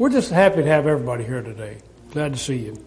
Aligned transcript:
we're 0.00 0.08
just 0.08 0.30
happy 0.30 0.62
to 0.62 0.66
have 0.66 0.86
everybody 0.86 1.24
here 1.24 1.42
today. 1.42 1.76
Glad 2.12 2.32
to 2.32 2.38
see 2.38 2.56
you. 2.56 2.82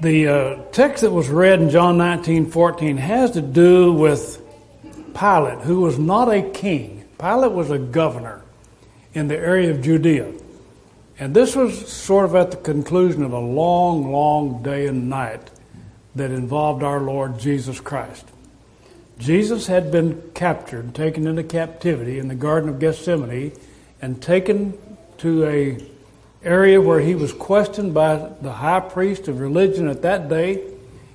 The 0.00 0.28
uh, 0.28 0.62
text 0.72 1.02
that 1.02 1.10
was 1.10 1.28
read 1.28 1.60
in 1.60 1.68
John 1.68 1.98
19 1.98 2.50
14 2.50 2.96
has 2.96 3.32
to 3.32 3.42
do 3.42 3.92
with 3.92 4.40
Pilate, 5.12 5.58
who 5.58 5.82
was 5.82 5.98
not 5.98 6.32
a 6.32 6.40
king. 6.40 7.04
Pilate 7.18 7.52
was 7.52 7.70
a 7.70 7.78
governor 7.78 8.40
in 9.12 9.28
the 9.28 9.36
area 9.36 9.72
of 9.72 9.82
Judea. 9.82 10.32
And 11.18 11.36
this 11.36 11.54
was 11.54 11.86
sort 11.92 12.24
of 12.24 12.34
at 12.34 12.50
the 12.50 12.56
conclusion 12.56 13.22
of 13.24 13.34
a 13.34 13.38
long, 13.38 14.10
long 14.10 14.62
day 14.62 14.86
and 14.86 15.10
night 15.10 15.50
that 16.14 16.30
involved 16.30 16.82
our 16.82 17.00
Lord 17.00 17.38
Jesus 17.38 17.78
Christ. 17.78 18.24
Jesus 19.18 19.66
had 19.66 19.92
been 19.92 20.30
captured, 20.32 20.94
taken 20.94 21.26
into 21.26 21.42
captivity 21.42 22.18
in 22.18 22.28
the 22.28 22.34
Garden 22.34 22.70
of 22.70 22.78
Gethsemane, 22.78 23.52
and 24.00 24.20
taken 24.22 24.78
to 25.18 25.44
a 25.44 25.78
area 26.42 26.80
where 26.80 27.00
he 27.00 27.14
was 27.14 27.32
questioned 27.32 27.92
by 27.92 28.16
the 28.40 28.52
high 28.52 28.80
priest 28.80 29.28
of 29.28 29.40
religion 29.40 29.88
at 29.88 30.02
that 30.02 30.28
day, 30.28 30.62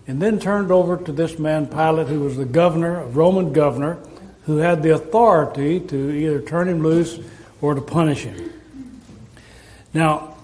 and 0.08 0.22
then 0.22 0.40
turned 0.40 0.72
over 0.72 0.98
to 0.98 1.12
this 1.12 1.40
man 1.40 1.66
Pilate, 1.66 2.08
who 2.08 2.20
was 2.20 2.36
the 2.36 2.46
governor, 2.46 3.00
a 3.00 3.06
Roman 3.08 3.54
governor, 3.54 3.98
who 4.46 4.58
had 4.58 4.84
the 4.84 4.94
authority 4.94 5.80
to 5.80 6.12
either 6.12 6.42
turn 6.42 6.68
him 6.68 6.84
loose 6.84 7.20
or 7.62 7.74
to 7.74 7.82
punish 7.82 8.24
him. 8.24 8.52
Now, 9.94 10.36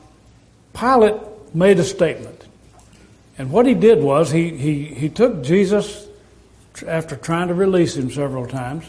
Pilate 0.73 1.21
made 1.53 1.79
a 1.79 1.83
statement. 1.83 2.45
And 3.37 3.51
what 3.51 3.65
he 3.65 3.73
did 3.73 4.01
was 4.01 4.31
he, 4.31 4.55
he, 4.55 4.85
he 4.85 5.09
took 5.09 5.43
Jesus 5.43 6.07
after 6.87 7.15
trying 7.15 7.49
to 7.49 7.53
release 7.53 7.95
him 7.95 8.11
several 8.11 8.47
times, 8.47 8.85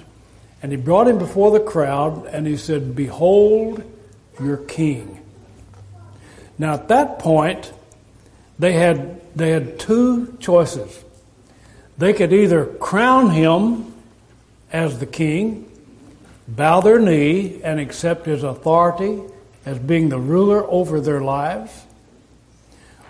and 0.62 0.72
he 0.72 0.76
brought 0.76 1.08
him 1.08 1.18
before 1.18 1.50
the 1.50 1.60
crowd 1.60 2.26
and 2.26 2.46
he 2.46 2.56
said, 2.56 2.94
Behold 2.94 3.82
your 4.40 4.58
king. 4.58 5.20
Now 6.58 6.74
at 6.74 6.88
that 6.88 7.18
point, 7.18 7.72
they 8.58 8.74
had, 8.74 9.20
they 9.36 9.50
had 9.50 9.78
two 9.78 10.36
choices. 10.38 11.04
They 11.96 12.12
could 12.12 12.32
either 12.32 12.66
crown 12.66 13.30
him 13.30 13.94
as 14.72 14.98
the 14.98 15.06
king, 15.06 15.70
bow 16.46 16.80
their 16.80 16.98
knee, 16.98 17.60
and 17.62 17.80
accept 17.80 18.26
his 18.26 18.42
authority 18.42 19.20
as 19.64 19.78
being 19.78 20.08
the 20.08 20.18
ruler 20.18 20.64
over 20.70 21.00
their 21.00 21.20
lives, 21.20 21.84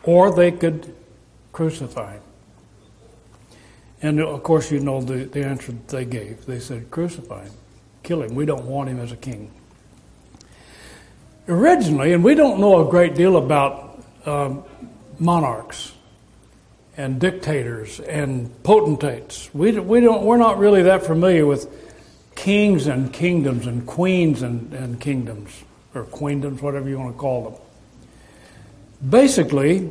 or 0.03 0.35
they 0.35 0.51
could 0.51 0.95
crucify 1.53 2.15
him. 2.15 2.23
And 4.03 4.21
of 4.21 4.43
course, 4.43 4.71
you 4.71 4.81
know 4.81 5.01
the, 5.01 5.25
the 5.25 5.45
answer 5.45 5.73
they 5.89 6.05
gave. 6.05 6.47
They 6.47 6.59
said, 6.59 6.91
crucify 6.91 7.45
him, 7.45 7.53
kill 8.03 8.23
him. 8.23 8.35
We 8.35 8.47
don't 8.47 8.65
want 8.65 8.89
him 8.89 8.99
as 8.99 9.13
a 9.13 9.17
king. 9.17 9.51
Originally, 11.49 12.13
and 12.13 12.25
we 12.25 12.35
don't 12.35 12.61
know 12.61 12.87
a 12.87 12.91
great 12.91 13.15
deal 13.15 13.37
about 13.37 14.03
um, 14.25 14.63
monarchs 15.19 15.93
and 16.97 17.21
dictators 17.21 18.01
and 18.01 18.63
potentates. 18.63 19.53
We, 19.55 19.79
we 19.79 20.01
don't, 20.01 20.23
we're 20.23 20.37
not 20.37 20.59
really 20.59 20.83
that 20.83 21.05
familiar 21.05 21.47
with 21.47 21.69
kings 22.35 22.87
and 22.87 23.13
kingdoms 23.13 23.67
and 23.67 23.87
queens 23.87 24.43
and, 24.43 24.73
and 24.73 25.01
kingdoms, 25.01 25.65
or 25.95 26.05
queendoms, 26.05 26.63
whatever 26.63 26.89
you 26.89 26.99
want 26.99 27.15
to 27.15 27.19
call 27.19 27.51
them. 27.51 29.11
Basically, 29.11 29.91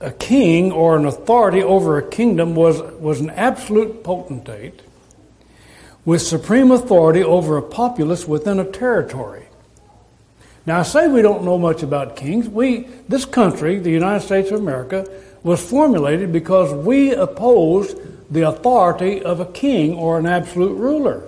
a 0.00 0.10
king 0.10 0.72
or 0.72 0.96
an 0.96 1.04
authority 1.04 1.62
over 1.62 1.98
a 1.98 2.08
kingdom 2.08 2.54
was, 2.54 2.80
was 3.00 3.20
an 3.20 3.30
absolute 3.30 4.02
potentate 4.02 4.80
with 6.04 6.22
supreme 6.22 6.70
authority 6.70 7.22
over 7.22 7.58
a 7.58 7.62
populace 7.62 8.26
within 8.26 8.58
a 8.58 8.64
territory. 8.64 9.44
Now, 10.64 10.80
I 10.80 10.82
say 10.82 11.08
we 11.08 11.22
don't 11.22 11.44
know 11.44 11.58
much 11.58 11.82
about 11.82 12.16
kings. 12.16 12.48
We, 12.48 12.88
this 13.08 13.24
country, 13.24 13.78
the 13.78 13.90
United 13.90 14.24
States 14.24 14.50
of 14.50 14.60
America, 14.60 15.06
was 15.42 15.60
formulated 15.66 16.32
because 16.32 16.72
we 16.72 17.12
opposed 17.12 17.96
the 18.32 18.42
authority 18.42 19.22
of 19.22 19.40
a 19.40 19.46
king 19.46 19.94
or 19.94 20.18
an 20.18 20.26
absolute 20.26 20.74
ruler. 20.74 21.24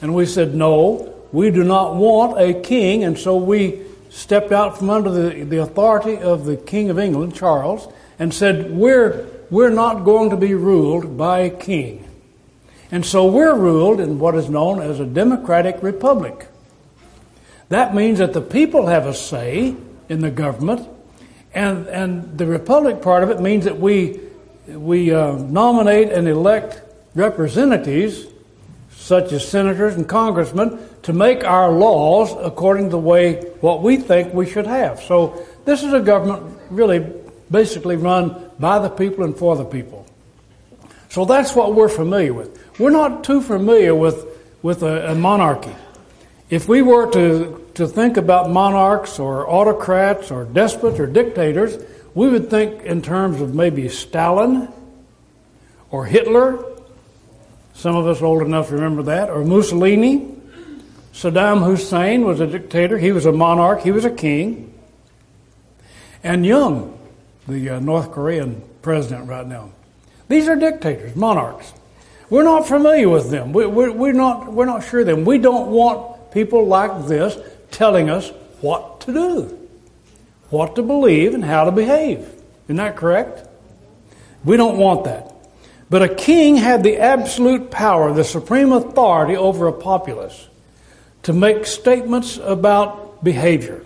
And 0.00 0.14
we 0.14 0.26
said, 0.26 0.54
no, 0.54 1.14
we 1.32 1.50
do 1.50 1.64
not 1.64 1.96
want 1.96 2.40
a 2.40 2.60
king, 2.60 3.04
and 3.04 3.18
so 3.18 3.36
we 3.36 3.82
stepped 4.14 4.52
out 4.52 4.78
from 4.78 4.90
under 4.90 5.10
the, 5.10 5.44
the 5.44 5.60
authority 5.60 6.16
of 6.16 6.44
the 6.44 6.56
King 6.56 6.88
of 6.88 6.98
England, 7.00 7.34
Charles, 7.34 7.88
and 8.18 8.32
said, 8.32 8.70
we're, 8.70 9.26
we're 9.50 9.70
not 9.70 10.04
going 10.04 10.30
to 10.30 10.36
be 10.36 10.54
ruled 10.54 11.18
by 11.18 11.40
a 11.40 11.50
king. 11.50 12.08
And 12.92 13.04
so 13.04 13.26
we're 13.26 13.56
ruled 13.56 13.98
in 13.98 14.20
what 14.20 14.36
is 14.36 14.48
known 14.48 14.80
as 14.80 15.00
a 15.00 15.04
democratic 15.04 15.82
republic. 15.82 16.46
That 17.70 17.92
means 17.92 18.20
that 18.20 18.32
the 18.32 18.40
people 18.40 18.86
have 18.86 19.06
a 19.06 19.14
say 19.14 19.74
in 20.08 20.20
the 20.20 20.30
government, 20.30 20.88
and, 21.52 21.88
and 21.88 22.38
the 22.38 22.46
republic 22.46 23.02
part 23.02 23.24
of 23.24 23.30
it 23.30 23.40
means 23.40 23.64
that 23.64 23.80
we, 23.80 24.20
we 24.68 25.12
uh, 25.12 25.32
nominate 25.32 26.10
and 26.12 26.28
elect 26.28 26.82
representatives, 27.16 28.26
such 29.04 29.32
as 29.32 29.46
senators 29.46 29.96
and 29.96 30.08
congressmen, 30.08 30.78
to 31.02 31.12
make 31.12 31.44
our 31.44 31.70
laws 31.70 32.34
according 32.40 32.84
to 32.84 32.90
the 32.92 32.98
way 32.98 33.34
what 33.60 33.82
we 33.82 33.98
think 33.98 34.32
we 34.32 34.48
should 34.48 34.66
have. 34.66 35.02
So 35.02 35.44
this 35.66 35.82
is 35.82 35.92
a 35.92 36.00
government 36.00 36.58
really 36.70 37.04
basically 37.50 37.96
run 37.96 38.50
by 38.58 38.78
the 38.78 38.88
people 38.88 39.22
and 39.24 39.36
for 39.36 39.56
the 39.56 39.64
people. 39.66 40.06
So 41.10 41.26
that's 41.26 41.54
what 41.54 41.74
we're 41.74 41.90
familiar 41.90 42.32
with. 42.32 42.58
We're 42.80 42.88
not 42.88 43.24
too 43.24 43.42
familiar 43.42 43.94
with, 43.94 44.24
with 44.62 44.82
a, 44.82 45.10
a 45.10 45.14
monarchy. 45.14 45.76
If 46.48 46.66
we 46.66 46.80
were 46.80 47.12
to, 47.12 47.60
to 47.74 47.86
think 47.86 48.16
about 48.16 48.48
monarchs 48.48 49.18
or 49.18 49.46
autocrats 49.46 50.30
or 50.30 50.46
despots 50.46 50.98
or 50.98 51.06
dictators, 51.06 51.76
we 52.14 52.28
would 52.28 52.48
think 52.48 52.82
in 52.84 53.02
terms 53.02 53.42
of 53.42 53.54
maybe 53.54 53.86
Stalin 53.90 54.72
or 55.90 56.06
Hitler. 56.06 56.64
Some 57.74 57.96
of 57.96 58.06
us 58.06 58.22
old 58.22 58.42
enough 58.42 58.70
remember 58.70 59.02
that, 59.04 59.30
or 59.30 59.44
Mussolini. 59.44 60.30
Saddam 61.12 61.64
Hussein 61.64 62.24
was 62.24 62.40
a 62.40 62.46
dictator. 62.46 62.98
He 62.98 63.12
was 63.12 63.26
a 63.26 63.32
monarch. 63.32 63.82
He 63.82 63.92
was 63.92 64.04
a 64.04 64.10
king. 64.10 64.72
And 66.22 66.46
Young, 66.46 66.98
the 67.46 67.70
uh, 67.70 67.80
North 67.80 68.10
Korean 68.12 68.62
president 68.82 69.28
right 69.28 69.46
now. 69.46 69.70
These 70.28 70.48
are 70.48 70.56
dictators, 70.56 71.14
monarchs. 71.14 71.72
We're 72.30 72.44
not 72.44 72.66
familiar 72.66 73.08
with 73.08 73.30
them. 73.30 73.52
We, 73.52 73.66
we, 73.66 73.90
we're, 73.90 74.12
not, 74.12 74.52
we're 74.52 74.64
not 74.64 74.82
sure 74.82 75.00
of 75.00 75.06
them. 75.06 75.24
We 75.24 75.38
don't 75.38 75.70
want 75.70 76.32
people 76.32 76.66
like 76.66 77.06
this 77.06 77.36
telling 77.70 78.08
us 78.08 78.30
what 78.60 79.02
to 79.02 79.12
do, 79.12 79.68
what 80.48 80.76
to 80.76 80.82
believe, 80.82 81.34
and 81.34 81.44
how 81.44 81.64
to 81.64 81.70
behave. 81.70 82.20
Isn't 82.64 82.76
that 82.76 82.96
correct? 82.96 83.46
We 84.44 84.56
don't 84.56 84.78
want 84.78 85.04
that. 85.04 85.33
But 85.90 86.02
a 86.02 86.14
king 86.14 86.56
had 86.56 86.82
the 86.82 86.98
absolute 86.98 87.70
power, 87.70 88.12
the 88.12 88.24
supreme 88.24 88.72
authority 88.72 89.36
over 89.36 89.68
a 89.68 89.72
populace 89.72 90.48
to 91.24 91.32
make 91.32 91.66
statements 91.66 92.38
about 92.38 93.22
behavior. 93.24 93.84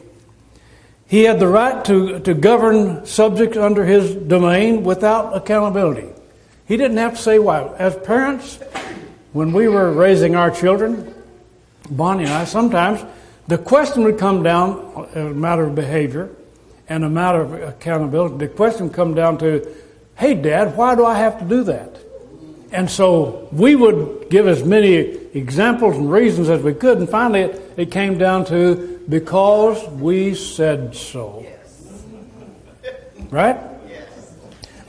He 1.07 1.23
had 1.23 1.41
the 1.41 1.49
right 1.49 1.85
to, 1.87 2.21
to 2.21 2.35
govern 2.35 3.07
subjects 3.07 3.57
under 3.57 3.85
his 3.85 4.15
domain 4.15 4.85
without 4.85 5.37
accountability. 5.37 6.09
He 6.67 6.77
didn't 6.77 6.99
have 6.99 7.17
to 7.17 7.23
say 7.23 7.39
why. 7.39 7.67
As 7.79 7.97
parents, 7.97 8.59
when 9.33 9.53
we 9.53 9.69
were 9.69 9.91
raising 9.91 10.37
our 10.37 10.51
children, 10.51 11.15
Bonnie 11.91 12.25
and 12.25 12.33
I, 12.33 12.45
sometimes 12.45 13.03
the 13.47 13.57
question 13.57 14.05
would 14.05 14.19
come 14.19 14.43
down, 14.43 15.09
as 15.15 15.31
a 15.31 15.35
matter 15.35 15.65
of 15.65 15.75
behavior 15.75 16.29
and 16.91 17.05
a 17.05 17.09
matter 17.09 17.41
of 17.41 17.55
accountability, 17.55 18.37
the 18.37 18.49
question 18.49 18.89
would 18.89 18.97
come 18.97 19.15
down 19.15 19.39
to, 19.39 19.67
hey, 20.19 20.35
Dad, 20.35 20.77
why 20.77 20.95
do 20.95 21.07
I 21.07 21.17
have 21.17 21.39
to 21.39 21.45
do 21.45 21.65
that? 21.65 21.97
And 22.71 22.91
so 22.91 23.49
we 23.51 23.77
would 23.77 24.29
give 24.29 24.47
as 24.47 24.63
many 24.63 24.95
examples 24.95 25.97
and 25.97 26.13
reasons 26.13 26.51
as 26.51 26.61
we 26.61 26.75
could, 26.75 26.99
and 26.99 27.09
finally 27.09 27.41
it, 27.41 27.73
it 27.77 27.91
came 27.91 28.19
down 28.19 28.45
to 28.47 29.01
because 29.09 29.83
we 29.93 30.35
said 30.35 30.95
so. 30.95 31.47
Right? 33.31 33.59
Yes. 33.89 34.35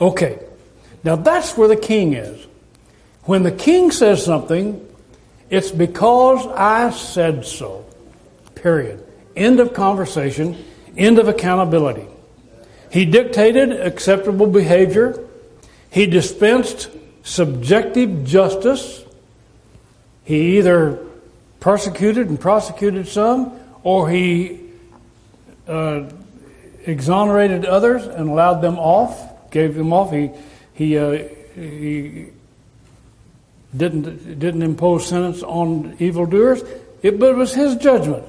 Okay. 0.00 0.40
Now 1.04 1.16
that's 1.16 1.56
where 1.56 1.68
the 1.68 1.76
king 1.76 2.14
is. 2.14 2.46
When 3.24 3.42
the 3.42 3.52
king 3.52 3.90
says 3.90 4.24
something, 4.24 4.86
it's 5.48 5.70
because 5.70 6.46
I 6.48 6.90
said 6.90 7.46
so. 7.46 7.86
Period. 8.54 9.06
End 9.36 9.60
of 9.60 9.72
conversation. 9.72 10.62
End 10.96 11.18
of 11.18 11.28
accountability. 11.28 12.06
He 12.90 13.04
dictated 13.04 13.72
acceptable 13.72 14.46
behavior. 14.46 15.18
He 15.90 16.06
dispensed 16.06 16.90
subjective 17.22 18.24
justice. 18.24 19.04
He 20.24 20.58
either 20.58 20.98
persecuted 21.60 22.28
and 22.28 22.40
prosecuted 22.40 23.06
some, 23.06 23.58
or 23.82 24.08
he 24.08 24.60
uh, 25.68 26.10
exonerated 26.84 27.64
others 27.64 28.06
and 28.06 28.28
allowed 28.28 28.60
them 28.60 28.78
off, 28.78 29.50
gave 29.50 29.74
them 29.74 29.92
off. 29.92 30.10
He 30.12 30.30
he 30.74 30.98
uh, 30.98 31.24
he 31.54 32.26
didn't 33.76 34.38
didn't 34.38 34.62
impose 34.62 35.06
sentence 35.06 35.42
on 35.42 35.96
evildoers. 35.98 36.62
It, 37.02 37.18
but 37.18 37.30
it 37.30 37.36
was 37.36 37.54
his 37.54 37.76
judgment. 37.76 38.24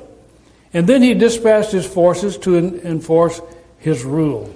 And 0.74 0.88
then 0.88 1.02
he 1.02 1.14
dispatched 1.14 1.72
his 1.72 1.86
forces 1.86 2.38
to 2.40 2.58
enforce 2.58 3.42
his 3.82 4.06
rule. 4.06 4.54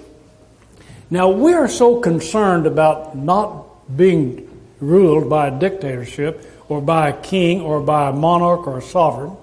Now, 1.09 1.29
we 1.29 1.53
are 1.53 1.67
so 1.67 1.99
concerned 1.99 2.65
about 2.65 3.15
not 3.15 3.95
being 3.95 4.49
ruled 4.79 5.29
by 5.29 5.47
a 5.47 5.59
dictatorship 5.59 6.49
or 6.69 6.81
by 6.81 7.09
a 7.09 7.21
king 7.21 7.61
or 7.61 7.81
by 7.81 8.09
a 8.09 8.13
monarch 8.13 8.65
or 8.67 8.77
a 8.79 8.81
sovereign 8.81 9.35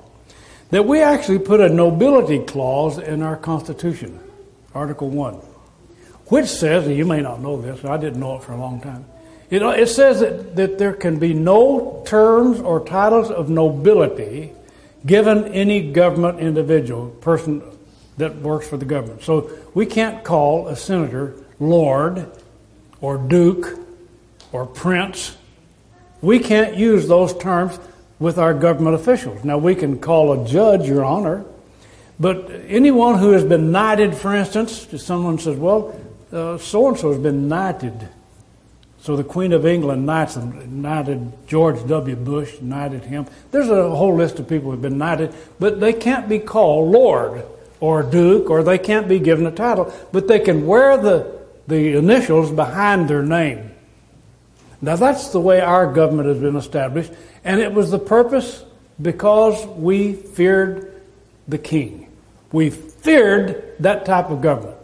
that 0.70 0.86
we 0.86 1.00
actually 1.00 1.38
put 1.38 1.60
a 1.60 1.68
nobility 1.68 2.38
clause 2.38 2.98
in 2.98 3.22
our 3.22 3.36
Constitution, 3.36 4.18
Article 4.74 5.10
1, 5.10 5.34
which 6.26 6.46
says, 6.46 6.86
and 6.86 6.96
you 6.96 7.04
may 7.04 7.20
not 7.20 7.40
know 7.40 7.60
this, 7.60 7.84
I 7.84 7.96
didn't 7.96 8.18
know 8.18 8.36
it 8.36 8.42
for 8.42 8.52
a 8.52 8.56
long 8.56 8.80
time, 8.80 9.04
it, 9.50 9.62
it 9.62 9.88
says 9.88 10.20
that, 10.20 10.56
that 10.56 10.78
there 10.78 10.94
can 10.94 11.18
be 11.18 11.34
no 11.34 12.02
terms 12.06 12.58
or 12.58 12.84
titles 12.84 13.30
of 13.30 13.50
nobility 13.50 14.52
given 15.04 15.52
any 15.52 15.92
government 15.92 16.40
individual, 16.40 17.08
person 17.20 17.62
that 18.22 18.36
works 18.36 18.68
for 18.68 18.76
the 18.76 18.84
government. 18.84 19.22
So 19.22 19.50
we 19.74 19.84
can't 19.84 20.22
call 20.22 20.68
a 20.68 20.76
senator 20.76 21.34
Lord 21.58 22.30
or 23.00 23.18
Duke 23.18 23.78
or 24.52 24.64
Prince. 24.64 25.36
We 26.20 26.38
can't 26.38 26.76
use 26.76 27.08
those 27.08 27.36
terms 27.36 27.78
with 28.20 28.38
our 28.38 28.54
government 28.54 28.94
officials. 28.94 29.44
Now, 29.44 29.58
we 29.58 29.74
can 29.74 29.98
call 29.98 30.40
a 30.40 30.46
judge, 30.46 30.86
Your 30.86 31.04
Honor, 31.04 31.44
but 32.20 32.48
anyone 32.68 33.18
who 33.18 33.32
has 33.32 33.44
been 33.44 33.72
knighted, 33.72 34.14
for 34.14 34.34
instance, 34.34 34.86
someone 35.02 35.38
says, 35.38 35.56
Well, 35.56 35.98
so 36.30 36.88
and 36.88 36.96
so 36.96 37.10
has 37.10 37.20
been 37.20 37.48
knighted. 37.48 38.08
So 39.00 39.16
the 39.16 39.24
Queen 39.24 39.52
of 39.52 39.66
England 39.66 40.06
knights 40.06 40.36
them, 40.36 40.80
knighted 40.80 41.32
George 41.48 41.84
W. 41.88 42.14
Bush, 42.14 42.60
knighted 42.60 43.02
him. 43.02 43.26
There's 43.50 43.68
a 43.68 43.90
whole 43.90 44.14
list 44.14 44.38
of 44.38 44.48
people 44.48 44.66
who 44.66 44.70
have 44.72 44.82
been 44.82 44.98
knighted, 44.98 45.34
but 45.58 45.80
they 45.80 45.92
can't 45.92 46.28
be 46.28 46.38
called 46.38 46.92
Lord 46.92 47.42
or 47.82 48.04
Duke, 48.04 48.48
or 48.48 48.62
they 48.62 48.78
can't 48.78 49.08
be 49.08 49.18
given 49.18 49.44
a 49.44 49.50
title, 49.50 49.92
but 50.12 50.28
they 50.28 50.38
can 50.38 50.64
wear 50.68 50.96
the, 50.96 51.36
the 51.66 51.96
initials 51.96 52.52
behind 52.52 53.10
their 53.10 53.24
name. 53.24 53.72
Now 54.80 54.94
that's 54.94 55.30
the 55.30 55.40
way 55.40 55.60
our 55.60 55.92
government 55.92 56.28
has 56.28 56.38
been 56.38 56.54
established, 56.54 57.12
and 57.42 57.60
it 57.60 57.74
was 57.74 57.90
the 57.90 57.98
purpose 57.98 58.64
because 59.00 59.66
we 59.66 60.12
feared 60.12 61.02
the 61.48 61.58
king. 61.58 62.08
We 62.52 62.70
feared 62.70 63.74
that 63.80 64.04
type 64.04 64.30
of 64.30 64.42
government. 64.42 64.76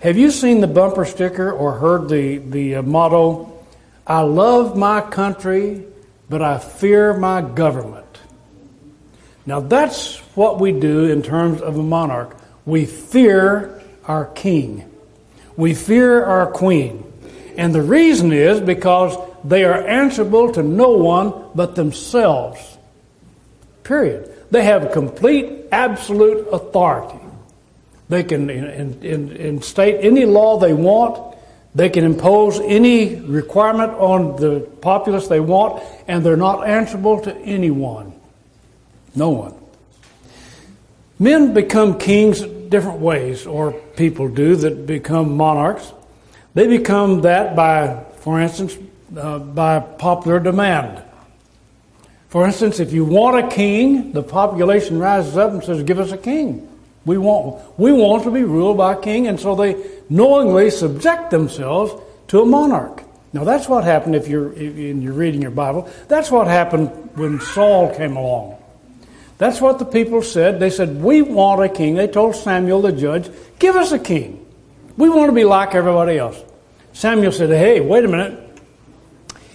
Have 0.00 0.18
you 0.18 0.30
seen 0.30 0.60
the 0.60 0.66
bumper 0.66 1.06
sticker 1.06 1.50
or 1.50 1.78
heard 1.78 2.10
the, 2.10 2.36
the 2.36 2.74
uh, 2.74 2.82
motto, 2.82 3.58
I 4.06 4.20
love 4.20 4.76
my 4.76 5.00
country, 5.00 5.86
but 6.28 6.42
I 6.42 6.58
fear 6.58 7.14
my 7.14 7.40
government. 7.40 8.03
Now 9.46 9.60
that's 9.60 10.18
what 10.34 10.58
we 10.58 10.72
do 10.72 11.04
in 11.04 11.22
terms 11.22 11.60
of 11.60 11.76
a 11.76 11.82
monarch. 11.82 12.36
We 12.64 12.86
fear 12.86 13.82
our 14.06 14.26
king. 14.26 14.90
We 15.56 15.74
fear 15.74 16.24
our 16.24 16.50
queen. 16.50 17.04
And 17.56 17.74
the 17.74 17.82
reason 17.82 18.32
is 18.32 18.60
because 18.60 19.16
they 19.44 19.64
are 19.64 19.86
answerable 19.86 20.52
to 20.52 20.62
no 20.62 20.90
one 20.90 21.50
but 21.54 21.76
themselves. 21.76 22.78
Period. 23.84 24.34
They 24.50 24.64
have 24.64 24.92
complete, 24.92 25.66
absolute 25.70 26.48
authority. 26.48 27.20
They 28.08 28.24
can 28.24 28.50
in, 28.50 29.02
in, 29.02 29.30
in 29.32 29.62
state 29.62 30.04
any 30.04 30.24
law 30.24 30.58
they 30.58 30.72
want. 30.72 31.36
They 31.74 31.90
can 31.90 32.04
impose 32.04 32.60
any 32.60 33.16
requirement 33.16 33.92
on 33.94 34.36
the 34.36 34.60
populace 34.80 35.26
they 35.26 35.40
want, 35.40 35.82
and 36.06 36.24
they're 36.24 36.36
not 36.36 36.68
answerable 36.68 37.20
to 37.22 37.34
anyone. 37.38 38.14
No 39.14 39.30
one. 39.30 39.54
Men 41.18 41.54
become 41.54 41.98
kings 41.98 42.40
different 42.42 42.98
ways, 42.98 43.46
or 43.46 43.72
people 43.72 44.28
do 44.28 44.56
that 44.56 44.86
become 44.86 45.36
monarchs. 45.36 45.92
They 46.54 46.66
become 46.66 47.22
that 47.22 47.54
by, 47.54 48.04
for 48.18 48.40
instance, 48.40 48.76
uh, 49.16 49.38
by 49.38 49.78
popular 49.78 50.40
demand. 50.40 51.02
For 52.28 52.44
instance, 52.44 52.80
if 52.80 52.92
you 52.92 53.04
want 53.04 53.44
a 53.44 53.48
king, 53.48 54.10
the 54.12 54.22
population 54.22 54.98
rises 54.98 55.36
up 55.36 55.52
and 55.52 55.62
says, 55.62 55.84
Give 55.84 56.00
us 56.00 56.10
a 56.10 56.18
king. 56.18 56.68
We 57.04 57.16
want, 57.16 57.78
we 57.78 57.92
want 57.92 58.24
to 58.24 58.30
be 58.32 58.42
ruled 58.42 58.78
by 58.78 58.94
a 58.94 59.00
king, 59.00 59.28
and 59.28 59.38
so 59.38 59.54
they 59.54 59.76
knowingly 60.08 60.70
subject 60.70 61.30
themselves 61.30 61.92
to 62.28 62.40
a 62.40 62.46
monarch. 62.46 63.04
Now 63.32 63.44
that's 63.44 63.68
what 63.68 63.84
happened 63.84 64.16
if 64.16 64.26
you're, 64.26 64.52
if 64.52 64.76
you're 64.76 65.12
reading 65.12 65.42
your 65.42 65.50
Bible. 65.50 65.88
That's 66.08 66.30
what 66.30 66.46
happened 66.48 66.88
when 67.14 67.40
Saul 67.40 67.94
came 67.94 68.16
along. 68.16 68.58
That's 69.38 69.60
what 69.60 69.78
the 69.78 69.84
people 69.84 70.22
said. 70.22 70.60
They 70.60 70.70
said, 70.70 71.02
We 71.02 71.22
want 71.22 71.62
a 71.62 71.68
king. 71.68 71.94
They 71.94 72.06
told 72.06 72.36
Samuel 72.36 72.82
the 72.82 72.92
judge, 72.92 73.30
Give 73.58 73.76
us 73.76 73.92
a 73.92 73.98
king. 73.98 74.46
We 74.96 75.08
want 75.08 75.28
to 75.28 75.34
be 75.34 75.44
like 75.44 75.74
everybody 75.74 76.18
else. 76.18 76.40
Samuel 76.92 77.32
said, 77.32 77.50
Hey, 77.50 77.80
wait 77.80 78.04
a 78.04 78.08
minute. 78.08 78.40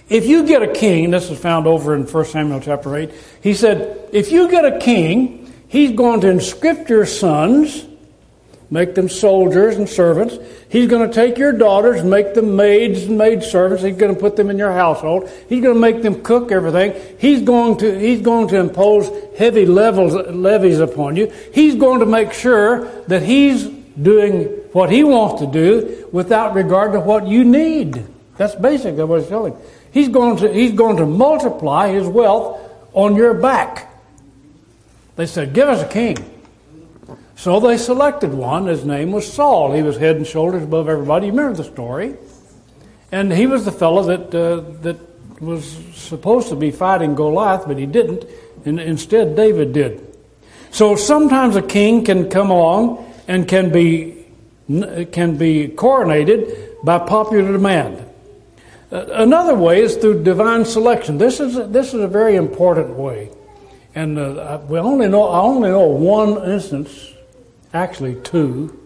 If 0.08 0.26
you 0.26 0.46
get 0.46 0.62
a 0.62 0.72
king, 0.72 1.12
this 1.12 1.30
is 1.30 1.38
found 1.38 1.66
over 1.66 1.94
in 1.94 2.04
1 2.04 2.24
Samuel 2.26 2.60
chapter 2.60 2.94
8, 2.94 3.10
he 3.42 3.54
said, 3.54 4.08
If 4.12 4.32
you 4.32 4.50
get 4.50 4.64
a 4.64 4.78
king, 4.78 5.40
He's 5.70 5.92
going 5.92 6.20
to 6.22 6.28
inscript 6.28 6.90
your 6.90 7.06
sons, 7.06 7.86
make 8.70 8.94
them 8.94 9.08
soldiers 9.08 9.76
and 9.76 9.88
servants. 9.88 10.38
He's 10.68 10.88
going 10.88 11.08
to 11.08 11.12
take 11.12 11.36
your 11.36 11.52
daughters, 11.52 12.04
make 12.04 12.34
them 12.34 12.54
maids 12.54 13.04
and 13.04 13.18
maid 13.18 13.42
servants. 13.42 13.82
He's 13.82 13.96
going 13.96 14.14
to 14.14 14.20
put 14.20 14.36
them 14.36 14.48
in 14.48 14.58
your 14.58 14.72
household. 14.72 15.28
He's 15.48 15.62
going 15.62 15.74
to 15.74 15.80
make 15.80 16.02
them 16.02 16.22
cook 16.22 16.52
everything. 16.52 16.94
He's 17.18 17.42
going 17.42 17.78
to, 17.78 17.98
he's 17.98 18.22
going 18.22 18.48
to 18.48 18.58
impose 18.58 19.10
heavy 19.36 19.66
levels, 19.66 20.14
levies 20.14 20.78
upon 20.78 21.16
you. 21.16 21.32
He's 21.52 21.74
going 21.74 22.00
to 22.00 22.06
make 22.06 22.32
sure 22.32 22.84
that 23.08 23.22
he's 23.22 23.64
doing 23.66 24.44
what 24.72 24.90
he 24.90 25.02
wants 25.02 25.40
to 25.42 25.46
do 25.48 26.08
without 26.12 26.54
regard 26.54 26.92
to 26.92 27.00
what 27.00 27.26
you 27.26 27.44
need. 27.44 28.06
That's 28.36 28.54
basically 28.54 29.02
what 29.04 29.20
he's 29.20 29.28
telling. 29.28 29.56
He's 29.92 30.08
going 30.08 30.36
to, 30.38 30.52
he's 30.52 30.72
going 30.72 30.96
to 30.98 31.06
multiply 31.06 31.88
his 31.88 32.06
wealth 32.06 32.60
on 32.92 33.16
your 33.16 33.34
back. 33.34 33.92
They 35.16 35.26
said, 35.26 35.52
Give 35.52 35.68
us 35.68 35.82
a 35.82 35.88
king. 35.88 36.39
So 37.40 37.58
they 37.58 37.78
selected 37.78 38.34
one. 38.34 38.66
His 38.66 38.84
name 38.84 39.12
was 39.12 39.32
Saul. 39.32 39.72
He 39.72 39.80
was 39.80 39.96
head 39.96 40.16
and 40.16 40.26
shoulders 40.26 40.62
above 40.62 40.90
everybody. 40.90 41.28
You 41.28 41.32
remember 41.32 41.56
the 41.56 41.64
story? 41.64 42.16
And 43.12 43.32
he 43.32 43.46
was 43.46 43.64
the 43.64 43.72
fellow 43.72 44.02
that, 44.02 44.34
uh, 44.34 44.60
that 44.82 44.98
was 45.40 45.64
supposed 45.94 46.50
to 46.50 46.54
be 46.54 46.70
fighting 46.70 47.14
Goliath, 47.14 47.66
but 47.66 47.78
he 47.78 47.86
didn't. 47.86 48.26
And 48.66 48.78
instead, 48.78 49.36
David 49.36 49.72
did. 49.72 50.06
So 50.70 50.96
sometimes 50.96 51.56
a 51.56 51.62
king 51.62 52.04
can 52.04 52.28
come 52.28 52.50
along 52.50 53.10
and 53.26 53.48
can 53.48 53.72
be, 53.72 54.26
can 54.68 55.38
be 55.38 55.68
coronated 55.68 56.84
by 56.84 56.98
popular 56.98 57.52
demand. 57.52 58.04
Uh, 58.92 59.06
another 59.12 59.54
way 59.54 59.80
is 59.80 59.96
through 59.96 60.24
divine 60.24 60.66
selection. 60.66 61.16
This 61.16 61.40
is, 61.40 61.56
a, 61.56 61.66
this 61.66 61.94
is 61.94 62.02
a 62.02 62.08
very 62.08 62.36
important 62.36 62.96
way. 62.96 63.30
And 63.94 64.18
uh, 64.18 64.60
we 64.68 64.78
only 64.78 65.08
know, 65.08 65.22
I 65.22 65.40
only 65.40 65.70
know 65.70 65.86
one 65.86 66.50
instance, 66.50 67.09
actually 67.72 68.16
two, 68.22 68.76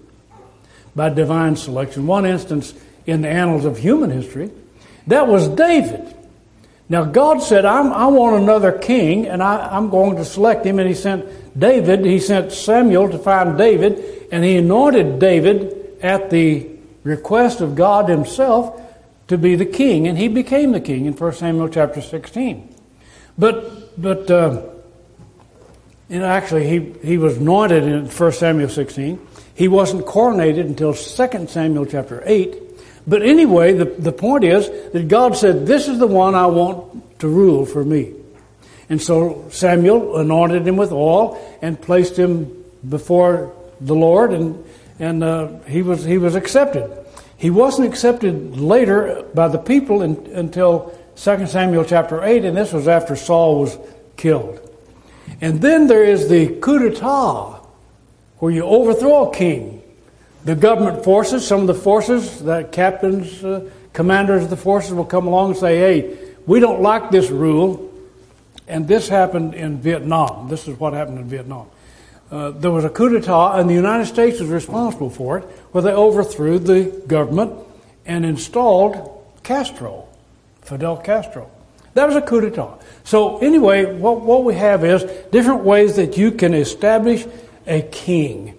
by 0.94 1.08
divine 1.08 1.56
selection. 1.56 2.06
One 2.06 2.26
instance 2.26 2.74
in 3.06 3.22
the 3.22 3.28
annals 3.28 3.64
of 3.64 3.78
human 3.78 4.10
history. 4.10 4.50
That 5.06 5.28
was 5.28 5.48
David. 5.48 6.14
Now, 6.88 7.04
God 7.04 7.42
said, 7.42 7.64
i 7.64 8.06
want 8.06 8.42
another 8.42 8.72
king, 8.72 9.26
and 9.26 9.42
I, 9.42 9.76
am 9.76 9.88
going 9.88 10.16
to 10.16 10.24
select 10.24 10.66
him. 10.66 10.78
And 10.78 10.88
he 10.88 10.94
sent 10.94 11.58
David, 11.58 12.04
he 12.04 12.18
sent 12.18 12.52
Samuel 12.52 13.08
to 13.10 13.18
find 13.18 13.56
David, 13.56 14.28
and 14.30 14.44
he 14.44 14.58
anointed 14.58 15.18
David 15.18 15.98
at 16.02 16.30
the 16.30 16.68
request 17.02 17.60
of 17.60 17.74
God 17.74 18.08
himself 18.08 18.80
to 19.28 19.38
be 19.38 19.54
the 19.56 19.66
king. 19.66 20.06
And 20.06 20.18
he 20.18 20.28
became 20.28 20.72
the 20.72 20.80
king 20.80 21.06
in 21.06 21.14
1 21.14 21.32
Samuel 21.32 21.68
chapter 21.68 22.02
16. 22.02 22.74
But, 23.38 24.00
but, 24.00 24.30
uh, 24.30 24.62
know, 26.10 26.26
actually, 26.26 26.68
he, 26.68 26.92
he 27.06 27.18
was 27.18 27.38
anointed 27.38 27.84
in 27.84 28.06
1 28.06 28.32
Samuel 28.32 28.68
16. 28.68 29.26
He 29.54 29.68
wasn't 29.68 30.04
coronated 30.04 30.60
until 30.60 30.92
2 30.92 31.46
Samuel 31.46 31.86
chapter 31.86 32.22
8. 32.26 32.60
But 33.06 33.22
anyway, 33.22 33.72
the, 33.72 33.84
the 33.84 34.12
point 34.12 34.44
is 34.44 34.68
that 34.92 35.08
God 35.08 35.36
said, 35.36 35.66
This 35.66 35.88
is 35.88 35.98
the 35.98 36.06
one 36.06 36.34
I 36.34 36.46
want 36.46 37.20
to 37.20 37.28
rule 37.28 37.64
for 37.66 37.84
me. 37.84 38.14
And 38.88 39.00
so 39.00 39.46
Samuel 39.50 40.18
anointed 40.18 40.66
him 40.66 40.76
with 40.76 40.92
oil 40.92 41.40
and 41.62 41.80
placed 41.80 42.18
him 42.18 42.64
before 42.86 43.54
the 43.80 43.94
Lord, 43.94 44.32
and, 44.32 44.64
and 44.98 45.24
uh, 45.24 45.58
he, 45.60 45.82
was, 45.82 46.04
he 46.04 46.18
was 46.18 46.34
accepted. 46.34 46.90
He 47.36 47.50
wasn't 47.50 47.88
accepted 47.88 48.58
later 48.58 49.24
by 49.34 49.48
the 49.48 49.58
people 49.58 50.02
in, 50.02 50.16
until 50.34 50.98
2 51.16 51.46
Samuel 51.46 51.84
chapter 51.84 52.22
8, 52.22 52.44
and 52.44 52.56
this 52.56 52.72
was 52.72 52.88
after 52.88 53.16
Saul 53.16 53.60
was 53.60 53.78
killed. 54.16 54.60
And 55.40 55.60
then 55.60 55.86
there 55.86 56.04
is 56.04 56.28
the 56.28 56.48
coup 56.60 56.78
d'etat, 56.78 57.60
where 58.38 58.52
you 58.52 58.62
overthrow 58.62 59.30
a 59.30 59.34
king. 59.34 59.82
The 60.44 60.54
government 60.54 61.04
forces, 61.04 61.46
some 61.46 61.62
of 61.62 61.66
the 61.66 61.74
forces, 61.74 62.42
the 62.42 62.68
captains, 62.70 63.42
uh, 63.44 63.70
commanders 63.92 64.44
of 64.44 64.50
the 64.50 64.56
forces 64.56 64.92
will 64.92 65.04
come 65.04 65.26
along 65.26 65.52
and 65.52 65.58
say, 65.58 65.78
hey, 65.78 66.18
we 66.46 66.60
don't 66.60 66.82
like 66.82 67.10
this 67.10 67.30
rule. 67.30 67.90
And 68.68 68.88
this 68.88 69.08
happened 69.08 69.54
in 69.54 69.78
Vietnam. 69.78 70.48
This 70.48 70.68
is 70.68 70.78
what 70.78 70.92
happened 70.92 71.18
in 71.18 71.28
Vietnam. 71.28 71.66
uh, 72.34 72.50
there 72.50 72.70
was 72.70 72.84
a 72.84 72.90
coup 72.90 73.08
d'etat, 73.08 73.58
and 73.58 73.68
the 73.70 73.74
United 73.74 74.06
States 74.06 74.40
was 74.40 74.48
responsible 74.48 75.10
for 75.10 75.38
it, 75.38 75.44
where 75.72 75.82
they 75.82 75.92
overthrew 75.92 76.58
the 76.58 76.84
government 77.06 77.52
and 78.06 78.24
installed 78.24 79.24
Castro, 79.42 80.08
Fidel 80.62 80.96
Castro. 80.96 81.50
That 81.94 82.06
was 82.06 82.16
a 82.16 82.20
coup 82.20 82.40
d'etat. 82.40 82.78
So, 83.04 83.38
anyway, 83.38 83.84
what, 83.94 84.20
what 84.20 84.44
we 84.44 84.54
have 84.54 84.84
is 84.84 85.04
different 85.30 85.64
ways 85.64 85.96
that 85.96 86.16
you 86.16 86.32
can 86.32 86.54
establish 86.54 87.24
a 87.66 87.82
king. 87.82 88.54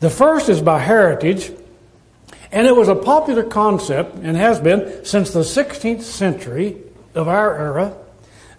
The 0.00 0.10
first 0.10 0.48
is 0.48 0.62
by 0.62 0.78
heritage, 0.78 1.50
and 2.52 2.66
it 2.66 2.76
was 2.76 2.88
a 2.88 2.94
popular 2.94 3.42
concept 3.42 4.14
and 4.16 4.36
has 4.36 4.60
been 4.60 5.04
since 5.04 5.32
the 5.32 5.40
16th 5.40 6.02
century 6.02 6.76
of 7.14 7.28
our 7.28 7.56
era, 7.56 7.96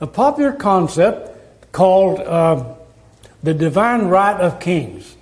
a 0.02 0.08
popular 0.08 0.52
concept 0.52 1.72
called 1.72 2.20
uh, 2.20 2.76
the 3.42 3.54
divine 3.54 4.08
right 4.08 4.40
of 4.40 4.60
kings. 4.60 5.16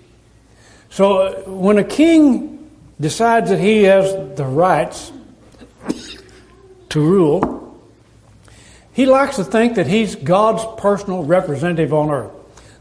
So, 0.90 1.18
uh, 1.18 1.34
when 1.44 1.78
a 1.78 1.84
king 1.84 2.72
decides 3.00 3.52
that 3.52 3.60
he 3.60 3.84
has 3.84 4.12
the 4.36 4.46
rights 4.46 5.12
to 6.90 7.00
rule, 7.00 7.57
he 8.98 9.06
likes 9.06 9.36
to 9.36 9.44
think 9.44 9.76
that 9.76 9.86
he's 9.86 10.16
God's 10.16 10.66
personal 10.82 11.24
representative 11.24 11.94
on 11.94 12.10
earth. 12.10 12.32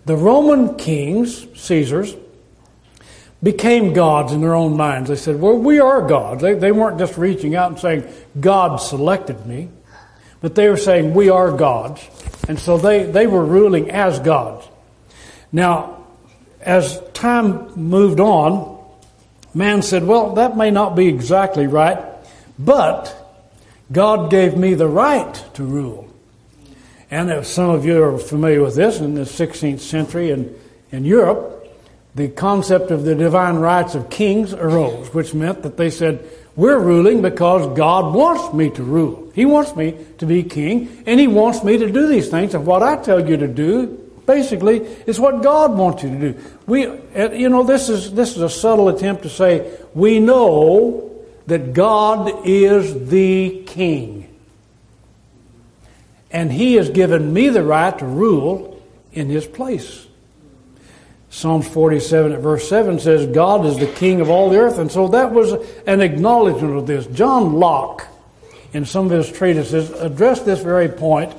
The 0.07 0.17
Roman 0.17 0.77
kings, 0.77 1.47
Caesars, 1.61 2.17
became 3.43 3.93
gods 3.93 4.33
in 4.33 4.41
their 4.41 4.55
own 4.55 4.79
minds. 4.79 5.11
They 5.11 5.17
said, 5.17 5.39
Well, 5.39 5.59
we 5.59 5.79
are 5.79 6.01
gods. 6.09 6.41
They, 6.41 6.55
they 6.55 6.73
weren't 6.73 6.99
just 6.99 7.19
reaching 7.19 7.55
out 7.55 7.73
and 7.73 7.79
saying, 7.79 8.11
God 8.41 8.79
selected 8.79 9.45
me, 9.45 9.69
but 10.41 10.55
they 10.55 10.71
were 10.71 10.79
saying, 10.79 11.13
We 11.13 11.29
are 11.29 11.53
gods. 11.53 12.09
And 12.49 12.59
so 12.59 12.79
they, 12.79 13.05
they 13.05 13.27
were 13.27 13.45
ruling 13.45 13.91
as 13.91 14.19
gods. 14.19 14.67
Now, 15.53 16.07
as 16.63 16.99
time 17.13 17.79
moved 17.79 18.21
on, 18.21 18.83
man 19.53 19.83
said, 19.83 20.03
Well, 20.03 20.37
that 20.37 20.57
may 20.57 20.71
not 20.71 20.97
be 20.97 21.09
exactly 21.09 21.67
right, 21.67 22.03
but 22.59 23.26
God 23.91 24.31
gave 24.31 24.57
me 24.57 24.75
the 24.75 24.89
right 24.89 25.45
to 25.55 25.65
rule. 25.65 26.09
And 27.11 27.31
if 27.31 27.47
some 27.47 27.71
of 27.71 27.85
you 27.85 28.03
are 28.03 28.19
familiar 28.19 28.63
with 28.63 28.75
this, 28.75 29.01
in 29.01 29.15
the 29.15 29.23
16th 29.23 29.81
century 29.81 30.31
in, 30.31 30.55
in 30.91 31.05
Europe, 31.05 31.57
the 32.17 32.29
concept 32.29 32.91
of 32.91 33.05
the 33.05 33.15
divine 33.15 33.57
rights 33.57 33.95
of 33.95 34.11
kings 34.11 34.53
arose, 34.53 35.13
which 35.15 35.35
meant 35.35 35.63
that 35.63 35.77
they 35.77 35.91
said, 35.91 36.29
We're 36.57 36.81
ruling 36.81 37.23
because 37.23 37.77
God 37.77 38.15
wants 38.15 38.53
me 38.55 38.71
to 38.71 38.83
rule. 38.83 39.31
He 39.35 39.45
wants 39.45 39.77
me 39.77 39.95
to 40.19 40.27
be 40.27 40.43
king, 40.43 41.05
and 41.07 41.21
He 41.21 41.29
wants 41.29 41.63
me 41.63 41.77
to 41.79 41.91
do 41.91 42.09
these 42.09 42.29
things. 42.29 42.55
And 42.55 42.67
what 42.67 42.83
I 42.83 42.97
tell 42.97 43.29
you 43.29 43.37
to 43.37 43.47
do, 43.47 43.87
basically, 44.27 44.79
is 45.07 45.21
what 45.21 45.43
God 45.43 45.77
wants 45.77 46.03
you 46.03 46.11
to 46.11 46.33
do. 46.33 46.41
We, 46.67 46.87
uh, 46.87 47.33
you 47.33 47.51
know, 47.51 47.63
this 47.63 47.89
is, 47.89 48.13
this 48.13 48.35
is 48.35 48.43
a 48.43 48.51
subtle 48.51 48.89
attempt 48.89 49.23
to 49.25 49.29
say, 49.29 49.79
we 49.95 50.19
know 50.19 51.06
that 51.47 51.73
God 51.73 52.47
is 52.47 53.09
the 53.09 53.63
king. 53.67 54.29
And 56.31 56.53
He 56.53 56.75
has 56.75 56.91
given 56.91 57.33
me 57.33 57.49
the 57.49 57.63
right 57.63 57.97
to 57.99 58.05
rule 58.05 58.83
in 59.13 59.29
His 59.29 59.47
place. 59.47 60.07
Psalms 61.31 61.69
47 61.69 62.33
at 62.33 62.41
verse 62.41 62.67
7 62.69 62.99
says, 62.99 63.27
God 63.27 63.67
is 63.67 63.79
the 63.79 63.87
king 63.87 64.23
of 64.23 64.31
all 64.31 64.49
the 64.49 64.59
earth. 64.59 64.79
And 64.79 64.91
so 64.91 65.09
that 65.09 65.33
was 65.33 65.53
an 65.87 66.01
acknowledgement 66.01 66.77
of 66.77 66.87
this. 66.87 67.07
John 67.09 67.55
Locke, 67.55 68.07
in 68.73 68.87
some 68.87 69.07
of 69.07 69.13
his 69.13 69.31
treatises, 69.31 69.91
addressed 69.91 70.47
this 70.47 70.63
very 70.63 70.89
point 70.89 71.35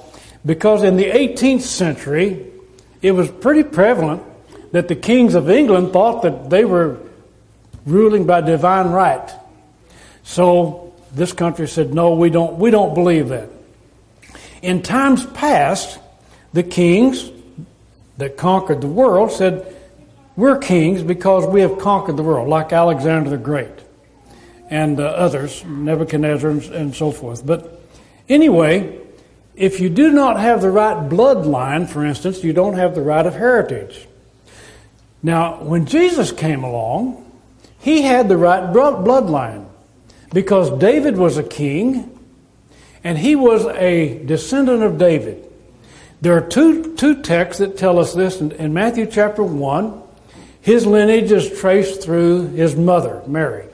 because 0.45 0.83
in 0.83 0.97
the 0.97 1.05
18th 1.05 1.61
century, 1.61 2.45
it 3.01 3.11
was 3.13 3.29
pretty 3.29 3.63
prevalent 3.63 4.23
that 4.71 4.87
the 4.87 4.95
kings 4.95 5.33
of 5.33 5.49
England 5.49 5.93
thought 5.93 6.21
that 6.21 6.49
they 6.49 6.63
were 6.63 6.99
ruling 7.85 8.25
by 8.25 8.41
divine 8.41 8.91
right. 8.91 9.31
So 10.27 10.93
this 11.13 11.31
country 11.31 11.69
said, 11.69 11.93
no, 11.93 12.13
we 12.13 12.29
don't, 12.29 12.59
we 12.59 12.69
don't 12.69 12.93
believe 12.93 13.29
that. 13.29 13.49
In 14.61 14.83
times 14.83 15.25
past, 15.25 15.99
the 16.51 16.63
kings 16.63 17.31
that 18.17 18.35
conquered 18.35 18.81
the 18.81 18.89
world 18.89 19.31
said, 19.31 19.73
we're 20.35 20.57
kings 20.57 21.01
because 21.01 21.47
we 21.47 21.61
have 21.61 21.79
conquered 21.79 22.17
the 22.17 22.23
world, 22.23 22.49
like 22.49 22.73
Alexander 22.73 23.29
the 23.29 23.37
Great 23.37 23.71
and 24.69 24.99
uh, 24.99 25.05
others, 25.05 25.63
Nebuchadnezzar 25.63 26.49
and, 26.49 26.63
and 26.65 26.95
so 26.95 27.11
forth. 27.11 27.45
But 27.45 27.81
anyway, 28.27 28.99
if 29.55 29.79
you 29.79 29.89
do 29.89 30.11
not 30.11 30.41
have 30.41 30.61
the 30.61 30.69
right 30.69 31.09
bloodline, 31.09 31.87
for 31.87 32.05
instance, 32.05 32.43
you 32.43 32.51
don't 32.51 32.73
have 32.73 32.95
the 32.95 33.01
right 33.01 33.25
of 33.25 33.33
heritage. 33.33 34.05
Now, 35.23 35.63
when 35.63 35.85
Jesus 35.85 36.33
came 36.33 36.65
along, 36.65 37.31
he 37.79 38.01
had 38.01 38.27
the 38.27 38.37
right 38.37 38.61
bloodline 38.73 39.66
because 40.33 40.69
David 40.79 41.17
was 41.17 41.37
a 41.37 41.43
king 41.43 42.17
and 43.03 43.17
he 43.17 43.35
was 43.35 43.65
a 43.65 44.23
descendant 44.25 44.83
of 44.83 44.97
David. 44.97 45.43
There 46.21 46.35
are 46.35 46.47
two, 46.47 46.95
two 46.95 47.21
texts 47.21 47.59
that 47.59 47.77
tell 47.77 47.99
us 47.99 48.13
this 48.13 48.41
in, 48.41 48.51
in 48.53 48.73
Matthew 48.73 49.05
chapter 49.05 49.43
1 49.43 50.03
his 50.67 50.85
lineage 50.85 51.31
is 51.31 51.61
traced 51.61 52.03
through 52.03 52.47
his 52.47 52.75
mother, 52.75 53.23
Mary. 53.25 53.69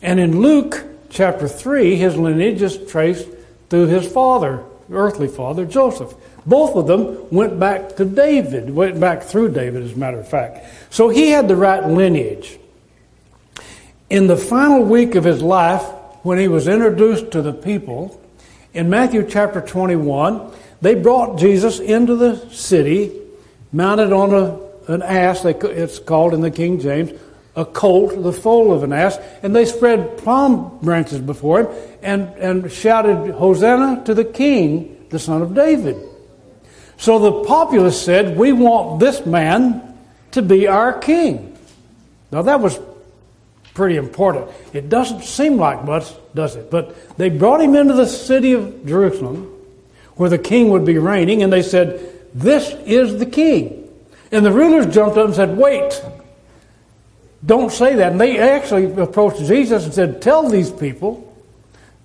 And 0.00 0.18
in 0.18 0.40
Luke 0.40 0.82
chapter 1.10 1.46
3, 1.46 1.94
his 1.94 2.16
lineage 2.16 2.62
is 2.62 2.78
traced 2.90 3.28
through 3.68 3.88
his 3.88 4.10
father, 4.10 4.64
earthly 4.90 5.28
father, 5.28 5.66
Joseph. 5.66 6.14
Both 6.46 6.74
of 6.74 6.86
them 6.86 7.28
went 7.30 7.60
back 7.60 7.96
to 7.96 8.06
David, 8.06 8.70
went 8.70 8.98
back 8.98 9.24
through 9.24 9.50
David, 9.50 9.82
as 9.82 9.92
a 9.92 9.98
matter 9.98 10.18
of 10.18 10.26
fact. 10.26 10.64
So 10.88 11.10
he 11.10 11.28
had 11.28 11.48
the 11.48 11.56
right 11.56 11.86
lineage. 11.86 12.58
In 14.08 14.26
the 14.26 14.36
final 14.36 14.84
week 14.84 15.14
of 15.14 15.24
his 15.24 15.42
life, 15.42 15.82
when 16.22 16.38
he 16.38 16.48
was 16.48 16.68
introduced 16.68 17.32
to 17.32 17.42
the 17.42 17.52
people, 17.52 18.20
in 18.72 18.90
Matthew 18.90 19.26
chapter 19.28 19.60
21, 19.60 20.52
they 20.80 20.94
brought 20.94 21.38
Jesus 21.38 21.80
into 21.80 22.16
the 22.16 22.36
city, 22.50 23.12
mounted 23.72 24.12
on 24.12 24.34
a 24.34 24.66
an 24.88 25.02
ass, 25.02 25.44
it's 25.44 25.98
called 25.98 26.34
in 26.34 26.40
the 26.40 26.50
King 26.50 26.80
James, 26.80 27.10
a 27.54 27.64
colt, 27.64 28.22
the 28.22 28.32
foal 28.32 28.72
of 28.72 28.82
an 28.82 28.92
ass, 28.92 29.18
and 29.42 29.54
they 29.54 29.64
spread 29.64 30.22
palm 30.22 30.78
branches 30.82 31.18
before 31.18 31.62
him 31.62 31.68
and, 32.02 32.28
and 32.34 32.72
shouted, 32.72 33.32
Hosanna 33.32 34.04
to 34.04 34.14
the 34.14 34.24
King, 34.24 35.06
the 35.10 35.18
son 35.18 35.42
of 35.42 35.54
David. 35.54 35.96
So 36.98 37.18
the 37.18 37.44
populace 37.44 38.00
said, 38.00 38.36
We 38.36 38.52
want 38.52 39.00
this 39.00 39.26
man 39.26 39.98
to 40.32 40.42
be 40.42 40.68
our 40.68 40.98
king. 40.98 41.56
Now 42.30 42.42
that 42.42 42.60
was 42.60 42.78
pretty 43.76 43.96
important. 43.96 44.48
It 44.72 44.88
doesn't 44.88 45.22
seem 45.22 45.58
like 45.58 45.84
much, 45.84 46.10
does 46.34 46.56
it? 46.56 46.70
But 46.70 47.16
they 47.18 47.28
brought 47.28 47.60
him 47.60 47.76
into 47.76 47.92
the 47.92 48.06
city 48.06 48.54
of 48.54 48.86
Jerusalem 48.86 49.52
where 50.14 50.30
the 50.30 50.38
king 50.38 50.70
would 50.70 50.86
be 50.86 50.96
reigning, 50.96 51.42
and 51.42 51.52
they 51.52 51.62
said, 51.62 52.00
This 52.34 52.70
is 52.86 53.18
the 53.18 53.26
king. 53.26 53.86
And 54.32 54.44
the 54.44 54.50
rulers 54.50 54.92
jumped 54.92 55.18
up 55.18 55.26
and 55.26 55.34
said, 55.34 55.56
Wait, 55.58 56.02
don't 57.44 57.70
say 57.70 57.96
that. 57.96 58.12
And 58.12 58.20
they 58.20 58.38
actually 58.38 58.90
approached 59.00 59.44
Jesus 59.44 59.84
and 59.84 59.92
said, 59.92 60.22
Tell 60.22 60.48
these 60.48 60.70
people, 60.70 61.36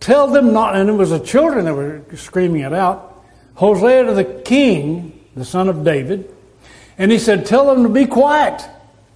tell 0.01 0.27
them 0.27 0.51
not, 0.51 0.75
and 0.75 0.89
it 0.89 0.93
was 0.93 1.11
the 1.11 1.19
children 1.19 1.65
that 1.65 1.73
were 1.73 2.03
screaming 2.15 2.61
it 2.63 2.73
out, 2.73 3.23
Hosea 3.55 4.05
to 4.05 4.13
the 4.13 4.25
king, 4.25 5.25
the 5.37 5.45
son 5.45 5.69
of 5.69 5.85
David. 5.85 6.29
And 6.97 7.11
he 7.11 7.17
said, 7.17 7.45
Tell 7.45 7.73
them 7.73 7.83
to 7.83 7.89
be 7.89 8.07
quiet. 8.07 8.61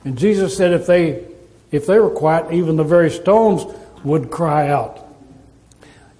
And 0.05 0.17
Jesus 0.17 0.55
said, 0.55 0.71
If 0.71 0.87
they 0.87 1.34
if 1.75 1.85
they 1.85 1.99
were 1.99 2.09
quiet, 2.09 2.53
even 2.53 2.75
the 2.75 2.83
very 2.83 3.11
stones 3.11 3.65
would 4.03 4.31
cry 4.31 4.69
out. 4.69 5.05